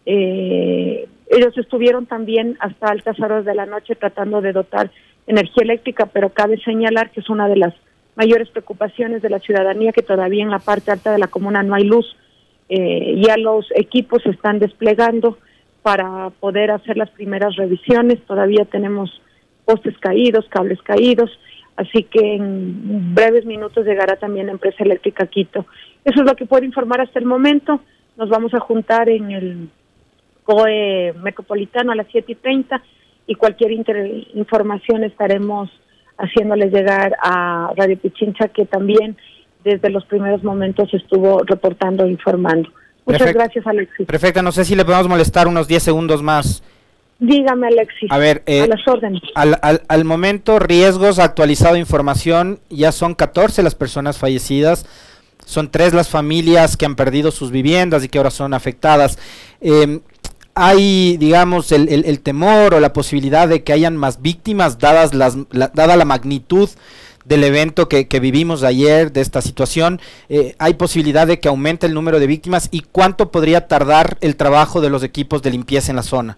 Eh, 0.05 1.07
ellos 1.29 1.57
estuvieron 1.57 2.05
también 2.05 2.57
hasta 2.59 2.87
altas 2.87 3.19
horas 3.19 3.43
de 3.43 3.55
la 3.55 3.65
noche 3.65 3.95
tratando 3.95 4.39
de 4.39 4.53
dotar 4.53 4.91
energía 5.25 5.63
eléctrica, 5.63 6.05
pero 6.05 6.29
cabe 6.29 6.57
señalar 6.63 7.11
que 7.11 7.19
es 7.19 7.29
una 7.29 7.49
de 7.49 7.57
las 7.57 7.73
mayores 8.15 8.49
preocupaciones 8.49 9.21
de 9.21 9.29
la 9.29 9.39
ciudadanía 9.39 9.91
que 9.91 10.03
todavía 10.03 10.43
en 10.43 10.51
la 10.51 10.59
parte 10.59 10.91
alta 10.91 11.11
de 11.11 11.19
la 11.19 11.27
comuna 11.27 11.63
no 11.63 11.75
hay 11.75 11.83
luz. 11.83 12.15
Eh, 12.69 13.21
ya 13.25 13.37
los 13.37 13.67
equipos 13.75 14.23
se 14.23 14.31
están 14.31 14.59
desplegando 14.59 15.37
para 15.81 16.29
poder 16.39 16.71
hacer 16.71 16.97
las 16.97 17.09
primeras 17.11 17.55
revisiones. 17.55 18.21
Todavía 18.25 18.65
tenemos 18.65 19.21
postes 19.65 19.97
caídos, 19.99 20.45
cables 20.49 20.81
caídos, 20.81 21.29
así 21.75 22.03
que 22.03 22.35
en 22.35 23.15
breves 23.15 23.45
minutos 23.45 23.85
llegará 23.85 24.17
también 24.17 24.47
la 24.47 24.53
empresa 24.53 24.83
eléctrica 24.83 25.27
Quito. 25.27 25.65
Eso 26.03 26.21
es 26.21 26.25
lo 26.25 26.35
que 26.35 26.45
puedo 26.45 26.65
informar 26.65 27.01
hasta 27.01 27.19
el 27.19 27.25
momento. 27.25 27.81
Nos 28.17 28.29
vamos 28.29 28.53
a 28.53 28.59
juntar 28.59 29.09
en 29.09 29.31
el 29.31 29.69
COE 30.43 31.13
Metropolitano 31.21 31.91
a 31.91 31.95
las 31.95 32.07
7 32.11 32.31
y 32.31 32.35
30 32.35 32.81
y 33.27 33.35
cualquier 33.35 33.71
información 33.71 35.03
estaremos 35.03 35.69
haciéndoles 36.17 36.73
llegar 36.73 37.15
a 37.21 37.71
Radio 37.75 37.97
Pichincha, 37.97 38.47
que 38.47 38.65
también 38.65 39.17
desde 39.67 39.89
los 39.89 40.05
primeros 40.05 40.43
momentos 40.43 40.93
estuvo 40.93 41.43
reportando 41.45 42.05
e 42.05 42.11
informando. 42.11 42.69
Muchas 43.05 43.33
gracias, 43.33 43.65
Alexis. 43.67 44.05
Perfecto, 44.05 44.41
no 44.41 44.51
sé 44.51 44.65
si 44.65 44.75
le 44.75 44.83
podemos 44.83 45.07
molestar 45.07 45.47
unos 45.47 45.67
10 45.67 45.83
segundos 45.83 46.21
más. 46.23 46.63
Dígame, 47.19 47.67
Alexis. 47.67 48.11
A 48.11 48.17
ver, 48.17 48.43
eh, 48.45 48.61
a 48.61 48.67
las 48.67 48.87
órdenes. 48.87 49.21
Al, 49.35 49.57
al, 49.61 49.81
al, 49.87 50.05
momento, 50.05 50.59
riesgos, 50.59 51.19
actualizado 51.19 51.75
información, 51.77 52.59
ya 52.69 52.91
son 52.91 53.15
14 53.15 53.63
las 53.63 53.75
personas 53.75 54.17
fallecidas, 54.17 54.85
son 55.45 55.69
tres 55.71 55.93
las 55.93 56.09
familias 56.09 56.77
que 56.77 56.85
han 56.85 56.95
perdido 56.95 57.31
sus 57.31 57.51
viviendas 57.51 58.03
y 58.03 58.09
que 58.09 58.19
ahora 58.19 58.31
son 58.31 58.53
afectadas. 58.53 59.17
Eh, 59.61 59.99
hay, 60.53 61.17
digamos, 61.17 61.71
el, 61.71 61.87
el, 61.89 62.05
el, 62.05 62.19
temor 62.19 62.73
o 62.73 62.79
la 62.79 62.91
posibilidad 62.91 63.47
de 63.47 63.63
que 63.63 63.73
hayan 63.73 63.95
más 63.95 64.21
víctimas, 64.21 64.79
dadas 64.79 65.13
las, 65.13 65.37
la, 65.51 65.67
dada 65.69 65.95
la 65.95 66.05
magnitud 66.05 66.67
del 67.27 67.43
evento 67.43 67.89
que, 67.89 68.07
que, 68.07 68.19
vivimos 68.19 68.63
ayer, 68.63 69.11
de 69.11 69.19
esta 69.19 69.41
situación, 69.41 69.99
eh, 70.29 70.55
¿hay 70.59 70.75
posibilidad 70.75 71.27
de 71.27 71.39
que 71.39 71.49
aumente 71.49 71.85
el 71.85 71.93
número 71.93 72.19
de 72.19 72.27
víctimas 72.27 72.69
y 72.71 72.81
cuánto 72.81 73.31
podría 73.31 73.67
tardar 73.67 74.17
el 74.21 74.37
trabajo 74.37 74.79
de 74.79 74.89
los 74.89 75.03
equipos 75.03 75.41
de 75.41 75.51
limpieza 75.51 75.91
en 75.91 75.97
la 75.97 76.03
zona? 76.03 76.37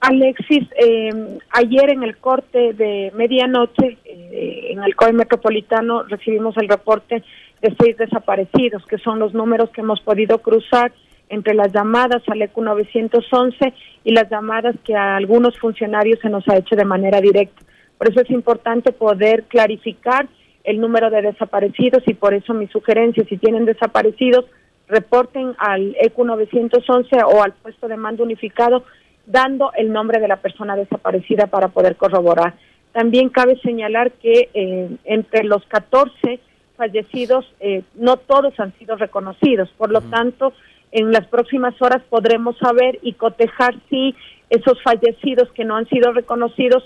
Alexis, 0.00 0.66
eh, 0.78 1.38
ayer 1.50 1.90
en 1.90 2.02
el 2.02 2.16
corte 2.16 2.72
de 2.72 3.12
medianoche, 3.14 3.98
eh, 4.04 4.68
en 4.70 4.82
el 4.82 4.96
COE 4.96 5.12
Metropolitano, 5.12 6.04
recibimos 6.04 6.56
el 6.56 6.68
reporte 6.68 7.22
de 7.60 7.76
seis 7.78 7.96
desaparecidos, 7.98 8.84
que 8.86 8.98
son 8.98 9.18
los 9.18 9.34
números 9.34 9.70
que 9.70 9.82
hemos 9.82 10.00
podido 10.00 10.38
cruzar 10.38 10.92
entre 11.28 11.54
las 11.54 11.72
llamadas 11.72 12.22
al 12.28 12.42
ECU 12.42 12.62
911 12.62 13.74
y 14.04 14.12
las 14.12 14.28
llamadas 14.28 14.74
que 14.84 14.96
a 14.96 15.16
algunos 15.16 15.56
funcionarios 15.58 16.18
se 16.20 16.30
nos 16.30 16.48
ha 16.48 16.56
hecho 16.56 16.76
de 16.76 16.84
manera 16.84 17.20
directa. 17.20 17.62
Por 18.02 18.10
eso 18.10 18.20
es 18.22 18.30
importante 18.30 18.90
poder 18.90 19.44
clarificar 19.44 20.26
el 20.64 20.80
número 20.80 21.08
de 21.08 21.22
desaparecidos 21.22 22.02
y 22.08 22.14
por 22.14 22.34
eso 22.34 22.52
mi 22.52 22.66
sugerencia, 22.66 23.24
si 23.28 23.36
tienen 23.36 23.64
desaparecidos, 23.64 24.46
reporten 24.88 25.54
al 25.56 25.94
ECU 26.00 26.24
911 26.24 27.16
o 27.24 27.44
al 27.44 27.52
puesto 27.52 27.86
de 27.86 27.96
mando 27.96 28.24
unificado 28.24 28.82
dando 29.24 29.70
el 29.76 29.92
nombre 29.92 30.18
de 30.18 30.26
la 30.26 30.38
persona 30.38 30.74
desaparecida 30.74 31.46
para 31.46 31.68
poder 31.68 31.94
corroborar. 31.94 32.54
También 32.90 33.28
cabe 33.28 33.56
señalar 33.60 34.10
que 34.10 34.50
eh, 34.52 34.90
entre 35.04 35.44
los 35.44 35.64
14 35.66 36.40
fallecidos, 36.76 37.54
eh, 37.60 37.84
no 37.94 38.16
todos 38.16 38.58
han 38.58 38.76
sido 38.80 38.96
reconocidos, 38.96 39.70
por 39.78 39.92
lo 39.92 40.00
uh 40.00 40.02
-huh. 40.02 40.10
tanto, 40.10 40.52
en 40.90 41.12
las 41.12 41.28
próximas 41.28 41.80
horas 41.80 42.02
podremos 42.10 42.58
saber 42.58 42.98
y 43.02 43.12
cotejar 43.12 43.76
si 43.88 44.16
esos 44.50 44.82
fallecidos 44.82 45.52
que 45.52 45.64
no 45.64 45.76
han 45.76 45.88
sido 45.88 46.12
reconocidos 46.12 46.82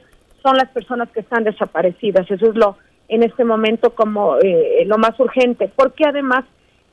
son 0.47 0.57
las 0.57 0.69
personas 0.69 1.11
que 1.11 1.21
están 1.21 1.43
desaparecidas. 1.43 2.31
Eso 2.31 2.47
es 2.47 2.55
lo 2.55 2.77
en 3.09 3.25
este 3.25 3.45
momento 3.45 3.95
como 3.95 4.37
eh, 4.39 4.85
lo 4.87 4.97
más 4.97 5.19
urgente, 5.19 5.69
porque 5.75 6.05
además 6.07 6.45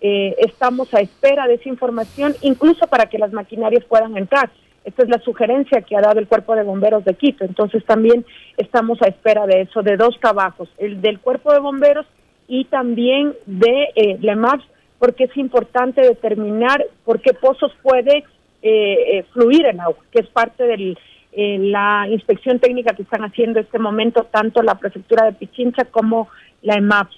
eh, 0.02 0.36
estamos 0.40 0.92
a 0.94 1.02
espera 1.02 1.48
de 1.48 1.56
esa 1.56 1.70
información, 1.70 2.34
incluso 2.42 2.88
para 2.88 3.06
que 3.06 3.20
las 3.20 3.32
maquinarias 3.32 3.86
puedan 3.86 4.18
entrar. 4.18 4.50
Esta 4.86 5.04
es 5.04 5.10
la 5.10 5.20
sugerencia 5.20 5.82
que 5.82 5.96
ha 5.96 6.02
dado 6.02 6.20
el 6.20 6.28
Cuerpo 6.28 6.56
de 6.56 6.64
Bomberos 6.64 7.06
de 7.06 7.14
Quito. 7.14 7.46
Entonces 7.46 7.86
también 7.86 8.26
estamos 8.58 9.00
a 9.04 9.08
espera 9.08 9.46
de 9.46 9.62
eso, 9.62 9.84
de 9.84 9.98
dos 9.98 10.20
trabajos, 10.20 10.68
el 10.80 11.00
del 11.00 11.20
Cuerpo 11.20 11.54
de 11.54 11.60
Bomberos 11.60 12.08
y 12.48 12.66
también 12.66 13.34
de 13.46 13.90
eh, 13.96 14.18
LEMAPS, 14.20 14.66
porque 14.98 15.26
es 15.26 15.38
importante 15.38 16.02
determinar 16.02 16.84
por 17.06 17.22
qué 17.22 17.34
pozos 17.34 17.72
puede 17.84 18.24
eh, 18.66 19.18
eh, 19.18 19.26
fluir 19.32 19.66
el 19.66 19.80
agua, 19.80 20.04
que 20.12 20.22
es 20.22 20.28
parte 20.28 20.64
del 20.64 20.98
eh, 21.36 21.58
la 21.60 22.08
inspección 22.10 22.60
técnica 22.60 22.94
que 22.96 23.04
están 23.04 23.24
haciendo 23.24 23.60
en 23.60 23.66
este 23.66 23.80
momento 23.80 24.24
tanto 24.32 24.62
la 24.62 24.76
prefectura 24.76 25.26
de 25.26 25.34
Pichincha 25.34 25.86
como 25.86 26.28
la 26.62 26.76
EMAPS. 26.76 27.16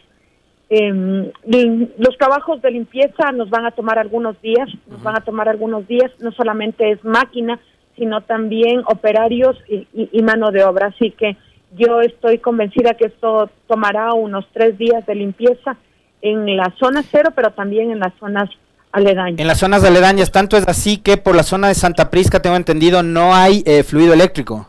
Eh, 0.70 1.92
los 1.98 2.18
trabajos 2.18 2.62
de 2.62 2.72
limpieza 2.72 3.32
nos 3.32 3.50
van 3.50 3.66
a 3.66 3.72
tomar 3.72 4.00
algunos 4.00 4.42
días, 4.42 4.68
nos 4.88 5.02
van 5.04 5.18
a 5.18 5.22
tomar 5.22 5.48
algunos 5.48 5.88
días, 5.88 6.12
no 6.20 6.32
solamente 6.32 6.92
es 6.92 7.04
máquina, 7.04 7.60
sino 7.96 8.22
también 8.22 8.82
operarios 8.88 9.58
y, 9.68 9.88
y, 9.94 10.10
y 10.12 10.22
mano 10.24 10.52
de 10.52 10.64
obra. 10.64 10.88
Así 10.88 11.12
que 11.12 11.38
yo 11.78 12.02
estoy 12.02 12.40
convencida 12.40 12.94
que 12.94 13.06
esto 13.06 13.50
tomará 13.68 14.14
unos 14.14 14.48
tres 14.54 14.78
días 14.78 15.06
de 15.06 15.16
limpieza 15.16 15.78
en 16.22 16.58
la 16.58 16.74
zona 16.80 17.04
cero, 17.12 17.30
pero 17.36 17.52
también 17.52 17.92
en 17.92 18.00
las 18.00 18.14
zonas 18.16 18.50
aledañas. 18.96 19.40
En 19.40 19.48
las 19.48 19.60
zonas 19.60 19.84
aledañas, 19.84 20.32
tanto 20.32 20.58
es 20.58 20.68
así 20.68 20.98
que 20.98 21.18
por 21.18 21.36
la 21.36 21.44
zona 21.44 21.68
de 21.68 21.76
Santa 21.76 22.10
Prisca, 22.10 22.42
tengo 22.42 22.56
entendido, 22.56 23.04
no 23.04 23.36
hay 23.36 23.64
eh, 23.66 23.84
fluido 23.84 24.14
eléctrico. 24.14 24.68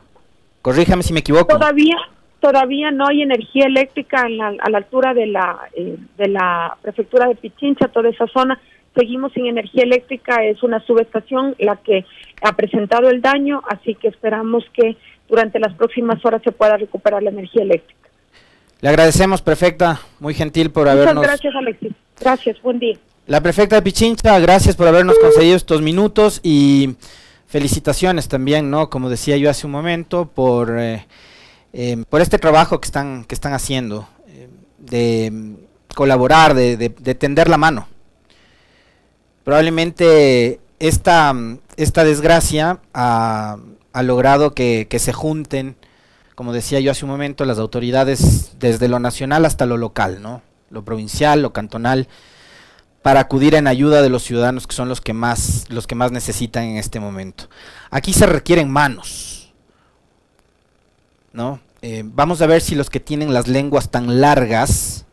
Corríjame 0.62 1.02
si 1.02 1.12
me 1.12 1.20
equivoco. 1.20 1.46
Todavía, 1.46 1.96
todavía 2.40 2.90
no 2.90 3.06
hay 3.06 3.22
energía 3.22 3.66
eléctrica 3.66 4.28
la, 4.28 4.48
a 4.58 4.70
la 4.70 4.78
altura 4.78 5.14
de 5.14 5.26
la, 5.26 5.58
eh, 5.74 5.96
de 6.18 6.28
la 6.28 6.76
prefectura 6.82 7.28
de 7.28 7.36
Pichincha, 7.36 7.88
toda 7.88 8.08
esa 8.08 8.26
zona. 8.26 8.60
Seguimos 8.94 9.32
sin 9.32 9.46
energía 9.46 9.84
eléctrica, 9.84 10.42
es 10.44 10.62
una 10.62 10.80
subestación 10.80 11.54
la 11.58 11.76
que 11.76 12.04
ha 12.42 12.52
presentado 12.52 13.10
el 13.10 13.20
daño, 13.20 13.62
así 13.68 13.94
que 13.94 14.08
esperamos 14.08 14.64
que 14.72 14.96
durante 15.28 15.58
las 15.58 15.74
próximas 15.74 16.24
horas 16.24 16.42
se 16.42 16.50
pueda 16.50 16.76
recuperar 16.76 17.22
la 17.22 17.30
energía 17.30 17.62
eléctrica. 17.62 18.08
Le 18.80 18.88
agradecemos, 18.88 19.40
prefecta, 19.42 20.00
muy 20.18 20.34
gentil 20.34 20.70
por 20.70 20.84
Muchas 20.84 21.00
habernos... 21.00 21.24
gracias, 21.24 21.54
Alexis. 21.54 21.92
Gracias, 22.20 22.60
buen 22.62 22.78
día. 22.78 22.96
La 23.26 23.40
prefecta 23.40 23.74
de 23.74 23.82
Pichincha, 23.82 24.38
gracias 24.38 24.76
por 24.76 24.86
habernos 24.86 25.18
concedido 25.18 25.56
estos 25.56 25.82
minutos 25.82 26.38
y 26.44 26.94
felicitaciones 27.48 28.28
también, 28.28 28.70
¿no? 28.70 28.88
Como 28.88 29.10
decía 29.10 29.36
yo 29.36 29.50
hace 29.50 29.66
un 29.66 29.72
momento, 29.72 30.28
por, 30.28 30.78
eh, 30.78 31.08
eh, 31.72 32.04
por 32.08 32.20
este 32.20 32.38
trabajo 32.38 32.80
que 32.80 32.86
están, 32.86 33.24
que 33.24 33.34
están 33.34 33.52
haciendo, 33.52 34.08
eh, 34.28 34.48
de 34.78 35.56
colaborar, 35.96 36.54
de, 36.54 36.76
de, 36.76 36.88
de, 36.88 37.14
tender 37.16 37.48
la 37.48 37.56
mano. 37.56 37.88
Probablemente 39.42 40.60
esta, 40.78 41.34
esta 41.76 42.04
desgracia 42.04 42.78
ha, 42.94 43.56
ha 43.92 44.02
logrado 44.04 44.54
que, 44.54 44.86
que 44.88 45.00
se 45.00 45.12
junten, 45.12 45.74
como 46.36 46.52
decía 46.52 46.78
yo 46.78 46.92
hace 46.92 47.04
un 47.04 47.10
momento, 47.10 47.44
las 47.44 47.58
autoridades 47.58 48.52
desde 48.60 48.86
lo 48.86 49.00
nacional 49.00 49.44
hasta 49.44 49.66
lo 49.66 49.78
local, 49.78 50.22
¿no? 50.22 50.42
Lo 50.70 50.84
provincial, 50.84 51.42
lo 51.42 51.52
cantonal, 51.52 52.06
para 53.06 53.20
acudir 53.20 53.54
en 53.54 53.68
ayuda 53.68 54.02
de 54.02 54.08
los 54.08 54.24
ciudadanos 54.24 54.66
que 54.66 54.74
son 54.74 54.88
los 54.88 55.00
que 55.00 55.12
más 55.12 55.66
los 55.68 55.86
que 55.86 55.94
más 55.94 56.10
necesitan 56.10 56.64
en 56.64 56.76
este 56.76 56.98
momento. 56.98 57.48
Aquí 57.88 58.12
se 58.12 58.26
requieren 58.26 58.68
manos, 58.68 59.54
¿no? 61.32 61.60
Eh, 61.82 62.02
vamos 62.04 62.42
a 62.42 62.48
ver 62.48 62.60
si 62.60 62.74
los 62.74 62.90
que 62.90 62.98
tienen 62.98 63.32
las 63.32 63.46
lenguas 63.46 63.92
tan 63.92 64.20
largas 64.20 65.06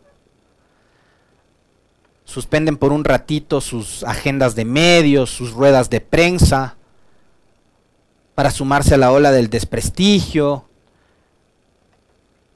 suspenden 2.26 2.78
por 2.78 2.92
un 2.92 3.04
ratito 3.04 3.62
sus 3.62 4.04
agendas 4.06 4.56
de 4.56 4.66
medios, 4.66 5.30
sus 5.30 5.52
ruedas 5.52 5.92
de 5.92 6.02
prensa, 6.02 6.78
para 8.34 8.50
sumarse 8.50 8.96
a 8.96 8.98
la 8.98 9.12
ola 9.12 9.32
del 9.32 9.52
desprestigio, 9.52 10.68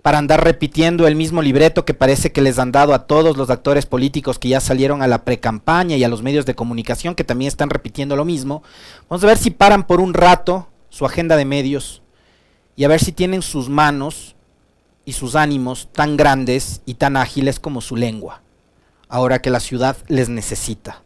para 0.07 0.19
andar 0.19 0.41
repitiendo 0.41 1.05
el 1.05 1.17
mismo 1.17 1.41
libreto 1.41 1.83
que 1.83 1.93
parece 1.93 2.31
que 2.31 2.39
les 2.39 2.59
han 2.59 2.71
dado 2.71 2.93
a 2.93 3.07
todos 3.07 3.35
los 3.35 3.49
actores 3.49 3.85
políticos 3.85 4.39
que 4.39 4.47
ya 4.47 4.61
salieron 4.61 5.01
a 5.01 5.07
la 5.07 5.25
precampaña 5.25 5.97
y 5.97 6.03
a 6.05 6.07
los 6.07 6.23
medios 6.23 6.45
de 6.45 6.55
comunicación 6.55 7.13
que 7.13 7.25
también 7.25 7.49
están 7.49 7.69
repitiendo 7.69 8.15
lo 8.15 8.23
mismo. 8.23 8.63
Vamos 9.09 9.21
a 9.25 9.27
ver 9.27 9.37
si 9.37 9.51
paran 9.51 9.85
por 9.85 9.99
un 9.99 10.13
rato 10.13 10.69
su 10.87 11.05
agenda 11.05 11.35
de 11.35 11.43
medios 11.43 12.03
y 12.77 12.85
a 12.85 12.87
ver 12.87 13.01
si 13.01 13.11
tienen 13.11 13.41
sus 13.41 13.67
manos 13.67 14.37
y 15.03 15.11
sus 15.11 15.35
ánimos 15.35 15.89
tan 15.91 16.15
grandes 16.15 16.79
y 16.85 16.93
tan 16.93 17.17
ágiles 17.17 17.59
como 17.59 17.81
su 17.81 17.97
lengua, 17.97 18.41
ahora 19.09 19.41
que 19.41 19.49
la 19.49 19.59
ciudad 19.59 19.97
les 20.07 20.29
necesita, 20.29 21.03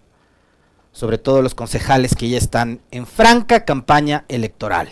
sobre 0.91 1.17
todo 1.17 1.41
los 1.41 1.55
concejales 1.55 2.13
que 2.13 2.29
ya 2.29 2.37
están 2.37 2.81
en 2.91 3.07
franca 3.07 3.65
campaña 3.65 4.25
electoral. 4.27 4.89